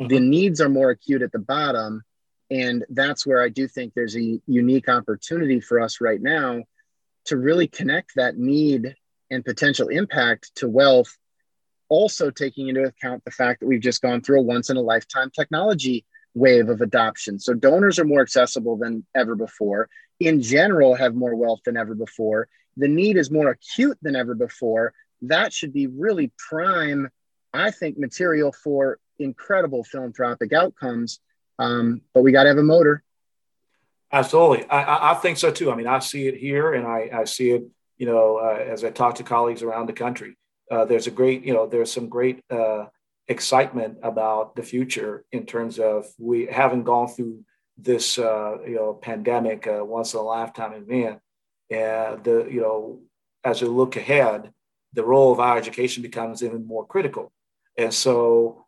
[0.00, 0.08] Mm-hmm.
[0.08, 2.02] The needs are more acute at the bottom.
[2.50, 6.62] And that's where I do think there's a unique opportunity for us right now
[7.26, 8.94] to really connect that need
[9.30, 11.16] and potential impact to wealth,
[11.88, 14.80] also taking into account the fact that we've just gone through a once in a
[14.80, 17.40] lifetime technology wave of adoption.
[17.40, 19.88] So donors are more accessible than ever before.
[20.20, 22.48] In general, have more wealth than ever before.
[22.76, 24.92] The need is more acute than ever before.
[25.22, 27.08] That should be really prime,
[27.52, 31.20] I think, material for incredible philanthropic outcomes
[31.58, 33.02] um, but we got to have a motor.
[34.12, 34.64] Absolutely.
[34.68, 35.70] I, I think so too.
[35.70, 37.64] I mean, I see it here and I, I see it,
[37.98, 40.36] you know, uh, as I talk to colleagues around the country.
[40.70, 42.86] Uh, there's a great, you know, there's some great uh,
[43.28, 47.44] excitement about the future in terms of we haven't gone through
[47.76, 51.20] this, uh, you know, pandemic uh, once in a lifetime event.
[51.70, 53.00] And the, you know,
[53.44, 54.52] as we look ahead,
[54.92, 57.32] the role of our education becomes even more critical.
[57.76, 58.66] And so,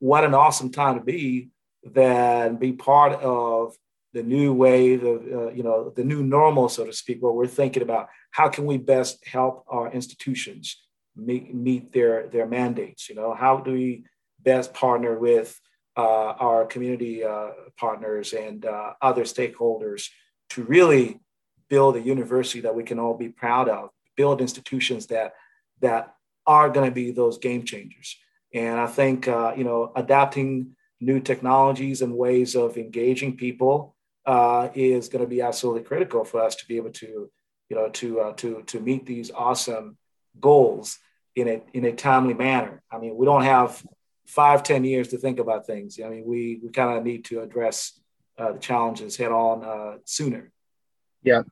[0.00, 1.50] what an awesome time to be
[1.84, 3.76] than be part of
[4.12, 7.46] the new wave of uh, you know the new normal so to speak where we're
[7.46, 10.82] thinking about how can we best help our institutions
[11.16, 13.34] meet, meet their their mandates you know?
[13.34, 14.04] How do we
[14.40, 15.58] best partner with
[15.96, 20.08] uh, our community uh, partners and uh, other stakeholders
[20.50, 21.20] to really
[21.68, 25.34] build a university that we can all be proud of build institutions that
[25.80, 26.14] that
[26.46, 28.16] are going to be those game changers?
[28.54, 33.94] And i think uh, you know adapting new technologies and ways of engaging people
[34.24, 37.30] uh, is going to be absolutely critical for us to be able to,
[37.68, 39.96] you know, to uh, to to meet these awesome
[40.40, 40.98] goals
[41.34, 42.82] in a in a timely manner.
[42.90, 43.82] I mean, we don't have
[44.26, 45.98] five, ten years to think about things.
[46.02, 47.98] I mean, we we kind of need to address
[48.38, 50.52] uh, the challenges head on uh, sooner.
[51.22, 51.42] Yeah.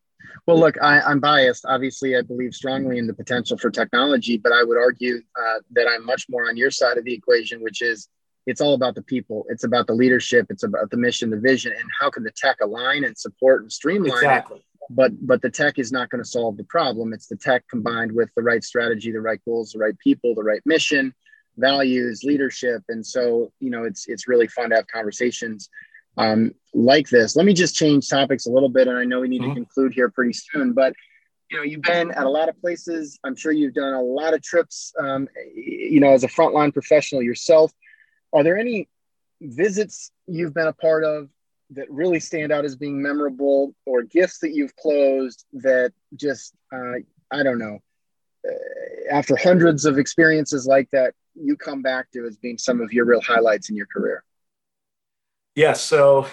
[0.46, 1.64] Well, look, I, am biased.
[1.66, 5.88] Obviously, I believe strongly in the potential for technology, but I would argue uh, that
[5.88, 8.08] I'm much more on your side of the equation, which is
[8.46, 9.44] it's all about the people.
[9.48, 10.46] It's about the leadership.
[10.50, 13.72] It's about the mission, the vision, and how can the tech align and support and
[13.72, 14.58] streamline exactly.
[14.58, 14.64] it.
[14.90, 17.12] But but the tech is not going to solve the problem.
[17.12, 20.42] It's the tech combined with the right strategy, the right goals, the right people, the
[20.42, 21.14] right mission,
[21.56, 22.82] values, leadership.
[22.88, 25.68] And so you know, it's it's really fun to have conversations
[26.16, 27.36] um, like this.
[27.36, 29.50] Let me just change topics a little bit, and I know we need mm-hmm.
[29.50, 30.94] to conclude here pretty soon, but
[31.50, 34.34] you know you've been at a lot of places i'm sure you've done a lot
[34.34, 37.72] of trips um, you know as a frontline professional yourself
[38.32, 38.88] are there any
[39.40, 41.28] visits you've been a part of
[41.70, 46.94] that really stand out as being memorable or gifts that you've closed that just uh,
[47.30, 47.78] i don't know
[48.46, 52.92] uh, after hundreds of experiences like that you come back to as being some of
[52.92, 54.24] your real highlights in your career?
[55.54, 56.26] Yes so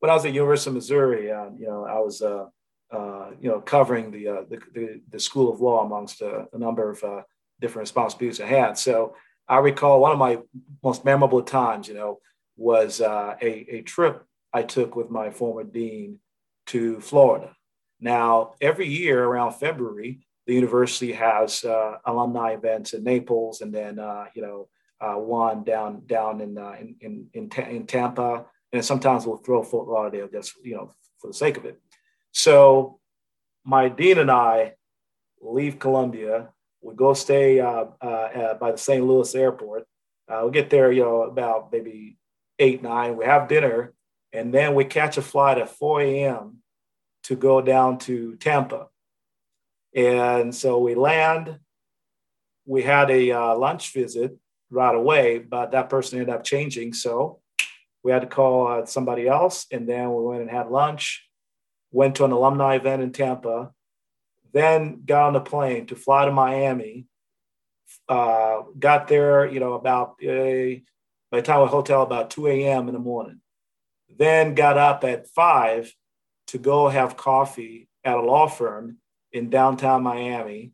[0.00, 2.46] when i was at university of missouri uh, you know i was uh,
[2.92, 6.58] uh you know covering the, uh, the, the, the, school of law amongst a, a
[6.58, 7.22] number of uh,
[7.60, 8.78] different responsibilities i had.
[8.78, 9.14] So
[9.48, 10.38] I recall one of my
[10.82, 12.18] most memorable times, you know,
[12.56, 16.18] was uh, a, a trip I took with my former dean
[16.66, 17.54] to Florida.
[18.00, 23.98] Now, every year around February, the university has uh, alumni events in Naples, and then
[23.98, 24.68] uh, you know
[25.00, 29.62] uh, one down down in, uh, in in in, in Tampa, and sometimes we'll throw
[29.62, 31.80] Fort Lauderdale just you know for the sake of it.
[32.32, 33.00] So,
[33.64, 34.74] my dean and I
[35.40, 36.50] leave Columbia
[36.86, 39.04] We go stay uh, uh, by the St.
[39.04, 39.88] Louis airport.
[40.28, 42.16] Uh, we get there, you know, about maybe
[42.60, 43.16] eight, nine.
[43.16, 43.92] We have dinner,
[44.32, 46.58] and then we catch a flight at 4 a.m.
[47.24, 48.86] to go down to Tampa.
[49.96, 51.58] And so we land.
[52.66, 54.38] We had a uh, lunch visit
[54.70, 56.92] right away, but that person ended up changing.
[56.92, 57.40] So
[58.04, 61.26] we had to call uh, somebody else, and then we went and had lunch.
[61.90, 63.72] Went to an alumni event in Tampa,
[64.56, 67.06] then got on the plane to fly to Miami.
[68.08, 70.80] Uh, got there, you know, about uh,
[71.30, 72.88] by the time we hotel about 2 a.m.
[72.88, 73.40] in the morning.
[74.16, 75.92] Then got up at five
[76.48, 78.98] to go have coffee at a law firm
[79.32, 80.72] in downtown Miami.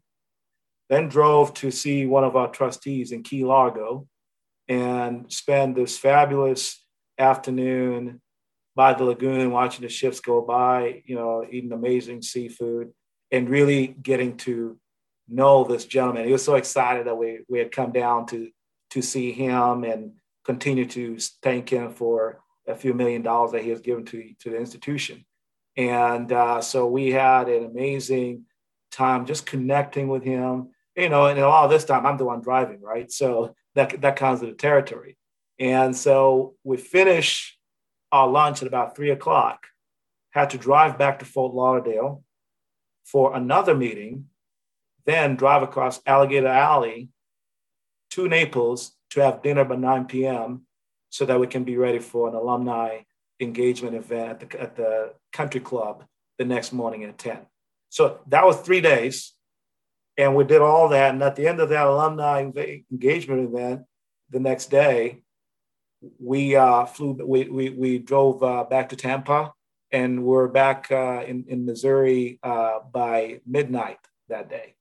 [0.89, 4.07] Then drove to see one of our trustees in Key Largo
[4.69, 6.85] and spend this fabulous
[7.19, 8.21] afternoon
[8.77, 12.93] by the lagoon, watching the ships go by, you know, eating amazing seafood
[13.33, 14.79] and really getting to
[15.27, 16.27] know this gentleman.
[16.27, 18.51] He was so excited that we, we had come down to,
[18.91, 20.13] to see him and
[20.45, 24.51] continue to thank him for a few million dollars that he has given to, to
[24.51, 25.25] the institution.
[25.77, 28.45] And uh, so we had an amazing
[28.91, 32.27] time just connecting with him, you know, and a lot of this time I'm the
[32.27, 33.11] one driving, right?
[33.11, 35.17] So that, that comes with the territory.
[35.59, 37.57] And so we finish
[38.11, 39.67] our lunch at about three o'clock,
[40.31, 42.23] had to drive back to Fort Lauderdale
[43.05, 44.27] for another meeting,
[45.07, 47.11] then drive across Alligator Alley
[48.11, 50.67] to Naples to have dinner by 9 p.m.
[51.11, 53.01] so that we can be ready for an alumni
[53.41, 56.05] engagement event at the, at the country club
[56.39, 57.39] the next morning at 10.
[57.89, 59.33] So that was three days.
[60.17, 61.15] And we did all that.
[61.15, 63.83] And at the end of that alumni engagement event
[64.31, 65.23] the next day,
[66.19, 69.53] we uh, flew, we, we, we drove uh, back to Tampa
[69.93, 74.75] and we're back uh, in, in Missouri uh, by midnight that day.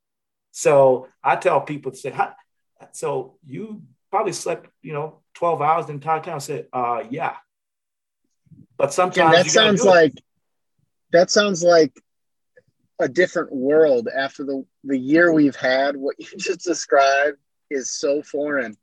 [0.51, 2.13] So I tell people to say,
[2.93, 6.35] so you probably slept, you know, 12 hours the entire time.
[6.35, 7.35] I said, uh, yeah.
[8.77, 10.13] But sometimes that sounds like,
[11.11, 11.93] that sounds like
[12.99, 15.95] a different world after the, the year we've had.
[15.95, 17.37] What you just described
[17.69, 18.77] is so foreign.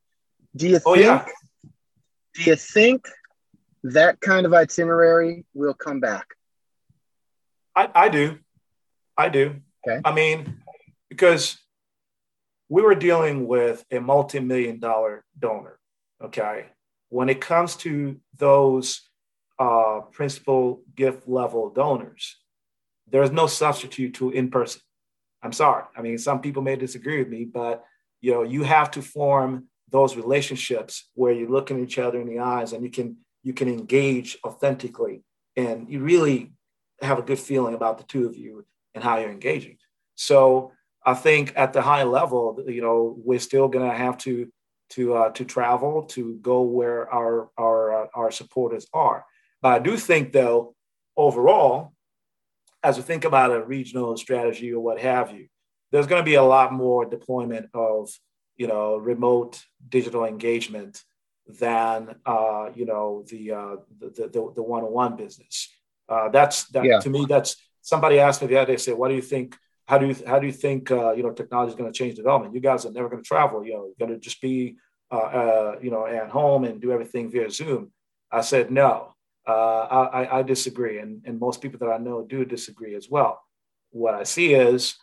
[0.55, 1.27] Do you think, oh, yeah
[2.39, 3.09] do you think
[3.85, 6.27] that kind of itinerary will come back?
[7.75, 8.39] I, I do.
[9.17, 9.57] I do.
[9.87, 10.01] Okay.
[10.05, 10.61] I mean,
[11.09, 11.59] because
[12.69, 15.79] we were dealing with a multi-million dollar donor.
[16.23, 16.67] Okay.
[17.09, 19.03] When it comes to those
[19.59, 22.37] uh, principal gift level donors,
[23.11, 24.83] there's no substitute to in person.
[25.43, 25.85] I'm sorry.
[25.97, 27.85] I mean, some people may disagree with me, but
[28.21, 32.41] you know, you have to form those relationships where you're looking each other in the
[32.41, 33.17] eyes and you can
[33.49, 35.23] you can engage authentically
[35.57, 36.53] and you really
[37.01, 39.77] have a good feeling about the two of you and how you're engaging.
[40.15, 40.73] So
[41.13, 42.41] i think at the high level
[42.77, 44.35] you know we're still going to have to
[44.95, 49.25] to uh, to travel to go where our our uh, our supporters are.
[49.63, 50.75] But i do think though
[51.17, 51.93] overall
[52.83, 55.45] as we think about a regional strategy or what have you
[55.91, 58.11] there's going to be a lot more deployment of
[58.61, 59.53] you know remote
[59.97, 60.93] digital engagement
[61.49, 65.69] than uh, you know the, uh, the, the the one-on-one business.
[66.09, 67.01] Uh, that's that yeah.
[67.01, 67.27] to me.
[67.29, 68.77] That's somebody asked me the other day.
[68.77, 69.57] Say, what do you think?
[69.87, 72.15] How do you how do you think uh, you know technology is going to change
[72.15, 72.55] development?
[72.55, 73.65] You guys are never going to travel.
[73.65, 74.77] You know, you're going to just be
[75.11, 77.93] uh, uh, you know at home and do everything via Zoom.
[78.31, 79.15] I said no.
[79.47, 83.41] Uh, I, I disagree, and, and most people that I know do disagree as well.
[83.93, 84.97] What I see is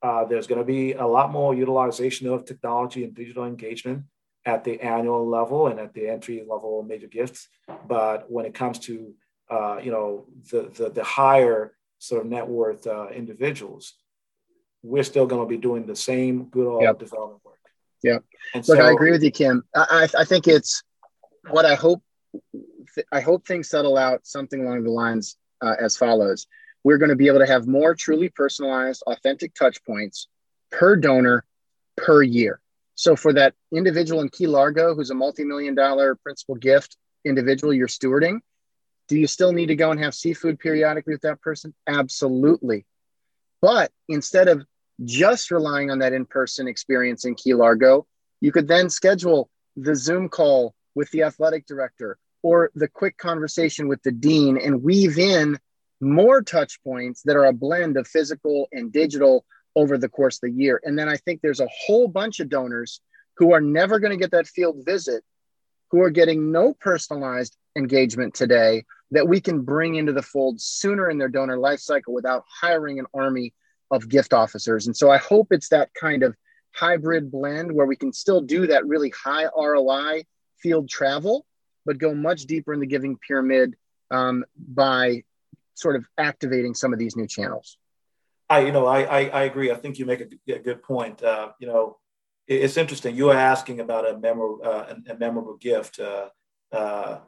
[0.00, 4.04] uh, there's going to be a lot more utilization of technology and digital engagement
[4.46, 7.48] at the annual level and at the entry level major gifts.
[7.86, 9.14] But when it comes to
[9.50, 13.94] uh, you know the, the, the higher sort of net worth uh, individuals,
[14.82, 16.98] we're still going to be doing the same good old yep.
[16.98, 17.56] development work.
[18.02, 18.18] Yeah.
[18.54, 19.64] And Look, so, I agree with you, Kim.
[19.74, 20.82] I, I think it's
[21.50, 22.02] what I hope.
[23.12, 26.46] I hope things settle out something along the lines uh, as follows
[26.84, 30.28] we're going to be able to have more truly personalized, authentic touch points
[30.70, 31.44] per donor
[31.96, 32.60] per year.
[33.00, 37.88] So for that individual in Key Largo who's a multi-million dollar principal gift individual you're
[37.88, 38.40] stewarding,
[39.08, 41.72] do you still need to go and have seafood periodically with that person?
[41.86, 42.84] Absolutely.
[43.62, 44.66] But instead of
[45.02, 48.06] just relying on that in-person experience in Key Largo,
[48.42, 53.88] you could then schedule the Zoom call with the athletic director or the quick conversation
[53.88, 55.58] with the dean and weave in
[56.02, 59.46] more touch points that are a blend of physical and digital
[59.76, 60.80] over the course of the year.
[60.84, 63.00] And then I think there's a whole bunch of donors
[63.36, 65.24] who are never going to get that field visit,
[65.90, 71.08] who are getting no personalized engagement today that we can bring into the fold sooner
[71.08, 73.52] in their donor life cycle without hiring an army
[73.90, 74.86] of gift officers.
[74.86, 76.36] And so I hope it's that kind of
[76.74, 80.24] hybrid blend where we can still do that really high ROI
[80.58, 81.44] field travel,
[81.84, 83.74] but go much deeper in the giving pyramid
[84.10, 85.24] um, by
[85.74, 87.78] sort of activating some of these new channels.
[88.50, 89.70] I, you know, I, I, I agree.
[89.70, 91.22] I think you make a, a good point.
[91.22, 91.98] Uh, you know,
[92.48, 93.14] it, it's interesting.
[93.14, 96.00] You were asking about a memorable, uh, a, a, memorable gift.
[96.00, 96.30] Uh,
[96.72, 97.20] uh,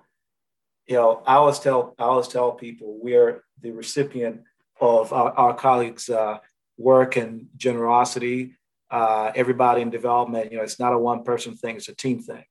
[0.88, 4.42] you know, I always tell, I always tell people we're the recipient
[4.80, 6.38] of our, our colleagues' uh,
[6.76, 8.56] work and generosity.
[8.90, 12.44] Uh, everybody in development, you know, it's not a one-person thing; it's a team thing.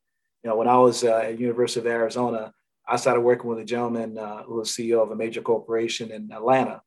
[0.43, 2.53] You know, when I was at University of Arizona,
[2.88, 4.15] I started working with a gentleman
[4.45, 6.82] who was CEO of a major corporation in Atlanta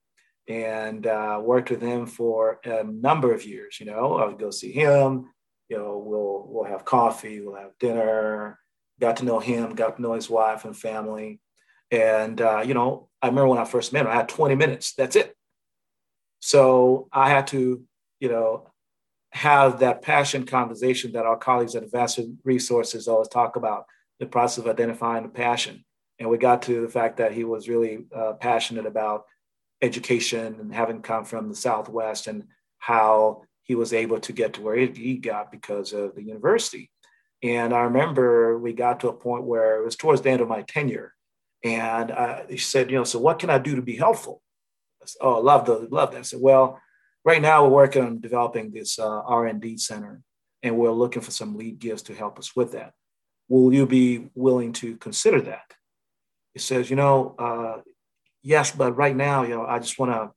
[0.48, 3.78] and uh, worked with him for a number of years.
[3.80, 5.30] You know, I would go see him.
[5.68, 8.58] You know, we'll we'll have coffee, we'll have dinner.
[9.00, 11.40] Got to know him, got to know his wife and family,
[11.90, 14.94] and uh, you know, I remember when I first met him, I had 20 minutes.
[14.94, 15.34] That's it.
[16.40, 17.82] So I had to,
[18.20, 18.70] you know,
[19.32, 23.86] have that passion conversation that our colleagues at Advancement Resources always talk about
[24.20, 25.84] the process of identifying the passion.
[26.18, 29.24] And we got to the fact that he was really uh, passionate about
[29.84, 32.44] education and having come from the Southwest and
[32.78, 36.90] how he was able to get to where he got because of the university.
[37.42, 40.48] And I remember we got to a point where it was towards the end of
[40.48, 41.14] my tenure.
[41.62, 44.42] And I, he said, you know, so what can I do to be helpful?
[45.02, 46.18] I said, oh, I love, the, love that.
[46.18, 46.80] I said, well,
[47.24, 50.22] right now we're working on developing this uh, R&D center
[50.62, 52.92] and we're looking for some lead gifts to help us with that.
[53.48, 55.74] Will you be willing to consider that?
[56.54, 57.80] He says, you know, uh,
[58.44, 60.30] yes, but right now, you know, I just want to,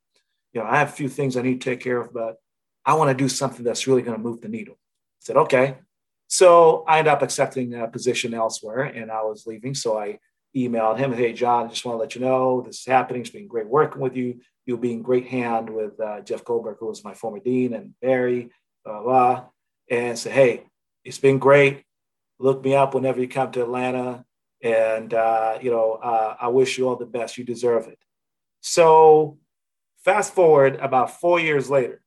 [0.54, 2.38] you know, I have a few things I need to take care of, but
[2.84, 4.76] I want to do something that's really going to move the needle.
[4.76, 5.76] I said, okay.
[6.28, 9.76] So I ended up accepting a position elsewhere and I was leaving.
[9.76, 10.20] So I
[10.56, 13.22] emailed him, hey, John, I just want to let you know this is happening.
[13.22, 14.40] It's been great working with you.
[14.66, 17.94] You'll be in great hand with uh, Jeff Goldberg, who was my former dean, and
[18.02, 18.50] Barry,
[18.84, 19.46] blah, blah.
[19.90, 20.64] And said, hey,
[21.06, 21.84] it's been great.
[22.40, 24.26] Look me up whenever you come to Atlanta.
[24.68, 27.38] And, uh, you know, uh, I wish you all the best.
[27.38, 28.00] You deserve it.
[28.60, 29.38] So,
[30.04, 32.02] fast forward about four years later,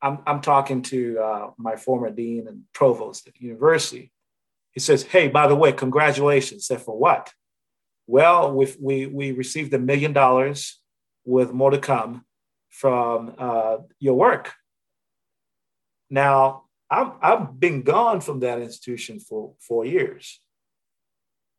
[0.00, 4.12] I'm, I'm talking to uh, my former dean and provost at the university.
[4.70, 6.68] He says, Hey, by the way, congratulations.
[6.70, 7.32] I said, For what?
[8.06, 10.80] Well, we, we, we received a million dollars
[11.24, 12.24] with more to come
[12.68, 14.52] from uh, your work.
[16.08, 20.40] Now, I'm, I've been gone from that institution for four years.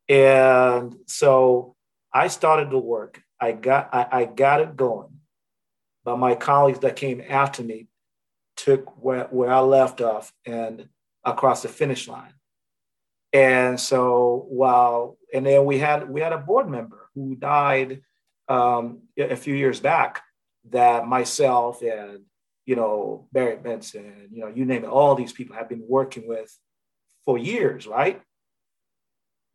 [0.09, 1.75] And so
[2.13, 3.21] I started to work.
[3.39, 5.19] I got I, I got it going.
[6.03, 7.87] But my colleagues that came after me
[8.57, 10.89] took where, where I left off and
[11.23, 12.33] across the finish line.
[13.31, 18.01] And so while and then we had we had a board member who died
[18.47, 20.21] um, a few years back
[20.69, 22.21] that myself and
[22.65, 26.27] you know Barry Benson, you know you name it, all these people have been working
[26.27, 26.55] with
[27.25, 28.21] for years, right?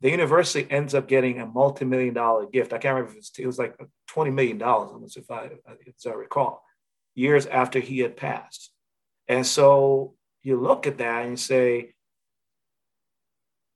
[0.01, 2.73] The university ends up getting a multi-million dollar gift.
[2.73, 3.77] I can't remember if it was, it was like
[4.11, 6.63] $20 million, almost if I, as I recall,
[7.15, 8.71] years after he had passed.
[9.27, 11.95] And so you look at that and you say,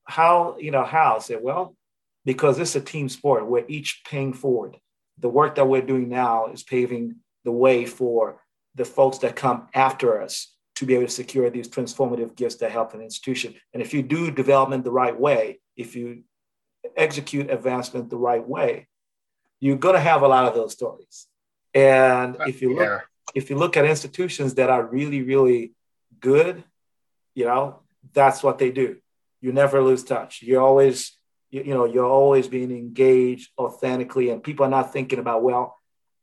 [0.05, 1.17] how, you know, how?
[1.17, 1.77] I said, well,
[2.25, 3.47] because it's a team sport.
[3.47, 4.77] We're each paying forward.
[5.19, 8.41] The work that we're doing now is paving the way for
[8.75, 12.71] the folks that come after us to be able to secure these transformative gifts that
[12.71, 13.55] help an institution.
[13.75, 16.25] And if you do development the right way, if you
[16.97, 18.89] execute advancement the right way,
[19.61, 21.27] you're going to have a lot of those stories.
[21.75, 23.01] And if you look, yeah.
[23.35, 25.73] if you look at institutions that are really, really
[26.21, 26.65] good,
[27.35, 27.81] you know,
[28.13, 28.97] that's what they do.
[29.41, 30.43] You never lose touch.
[30.43, 31.17] You're always,
[31.51, 35.79] you, you know, you're always being engaged authentically, and people are not thinking about, well,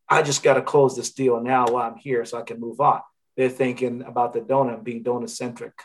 [0.08, 2.80] I just got to close this deal now while I'm here so I can move
[2.80, 3.02] on.
[3.38, 5.82] They're thinking about the donor and being donor centric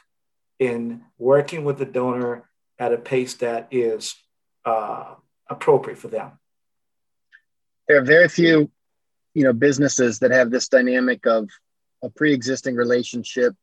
[0.59, 2.49] in working with the donor
[2.79, 4.15] at a pace that is
[4.65, 5.15] uh,
[5.49, 6.33] appropriate for them.
[7.89, 8.71] There are very few,
[9.35, 11.49] you know, businesses that have this dynamic of
[12.03, 13.55] a pre-existing relationship,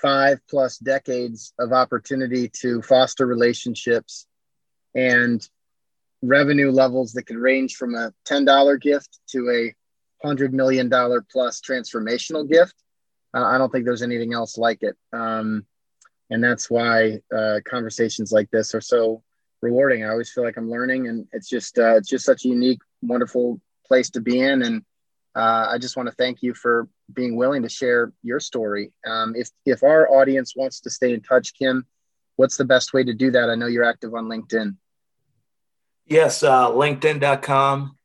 [0.00, 4.26] five plus decades of opportunity to foster relationships,
[4.94, 5.46] and
[6.22, 9.74] revenue levels that can range from a $10 gift to a
[10.26, 12.74] hundred million dollar plus transformational gift.
[13.34, 14.96] Uh, I don't think there's anything else like it.
[15.12, 15.66] Um,
[16.30, 19.22] and that's why uh, conversations like this are so
[19.62, 20.04] rewarding.
[20.04, 22.80] I always feel like I'm learning, and it's just uh, it's just such a unique,
[23.02, 24.62] wonderful place to be in.
[24.62, 24.82] And
[25.34, 28.92] uh, I just want to thank you for being willing to share your story.
[29.06, 31.86] Um, if if our audience wants to stay in touch, Kim,
[32.36, 33.50] what's the best way to do that?
[33.50, 34.76] I know you're active on LinkedIn.
[36.06, 37.96] Yes, uh, LinkedIn.com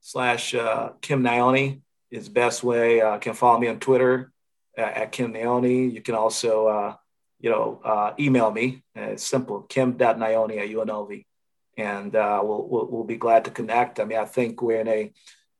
[0.00, 3.02] slash uh, Kim Nayoni is best way.
[3.02, 4.32] Uh, can follow me on Twitter
[4.76, 5.92] at Kim Naione.
[5.92, 6.94] You can also, uh,
[7.40, 8.82] you know, uh, email me.
[8.94, 11.24] it's simple, kim.naione at UNLV.
[11.76, 14.00] And uh, we'll, we'll, we'll, be glad to connect.
[14.00, 15.12] I mean, I think we're in a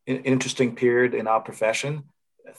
[0.07, 2.05] an interesting period in our profession.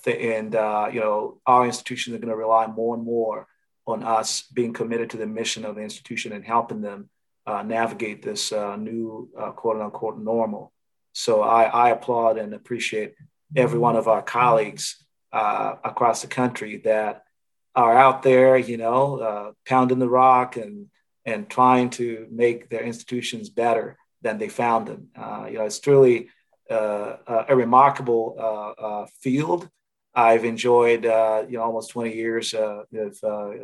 [0.06, 3.48] And, uh, you know, our institutions are going to rely more and more
[3.86, 7.10] on us being committed to the mission of the institution and helping them
[7.46, 10.72] uh, navigate this uh, new quote unquote normal.
[11.14, 13.16] So I, I applaud and appreciate
[13.56, 15.04] every one of our colleagues
[15.34, 17.24] uh, across the country that
[17.76, 20.88] are out there, you know, uh, pounding the rock and
[21.26, 25.10] and trying to make their institutions better than they found them.
[25.16, 26.30] Uh, you know, it's truly
[26.70, 27.18] uh,
[27.48, 29.70] a remarkable uh, uh, field.
[30.16, 32.86] I've enjoyed, you know, almost 20 years of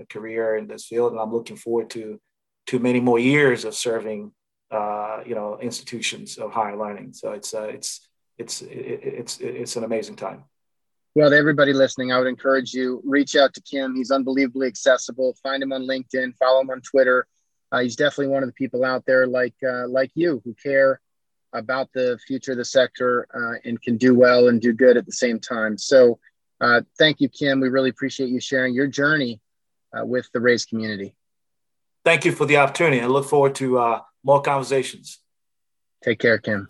[0.09, 2.19] career in this field, and I'm looking forward to
[2.67, 4.31] to many more years of serving,
[4.71, 7.13] you know, institutions of higher learning.
[7.13, 10.45] So it's it's it's it's it's an amazing time.
[11.17, 13.95] Well, to everybody listening, I would encourage you reach out to Kim.
[13.95, 15.35] He's unbelievably accessible.
[15.41, 16.37] Find him on LinkedIn.
[16.37, 17.25] Follow him on Twitter.
[17.71, 21.01] Uh, he's definitely one of the people out there like uh, like you who care
[21.53, 25.07] about the future of the sector uh, and can do well and do good at
[25.07, 25.75] the same time.
[25.75, 26.19] So,
[26.61, 27.61] uh, thank you, Kim.
[27.61, 29.41] We really appreciate you sharing your journey
[29.97, 31.15] uh, with the Raise community.
[32.05, 33.01] Thank you for the opportunity.
[33.01, 35.17] I look forward to uh, more conversations.
[36.03, 36.67] Take care, Kim.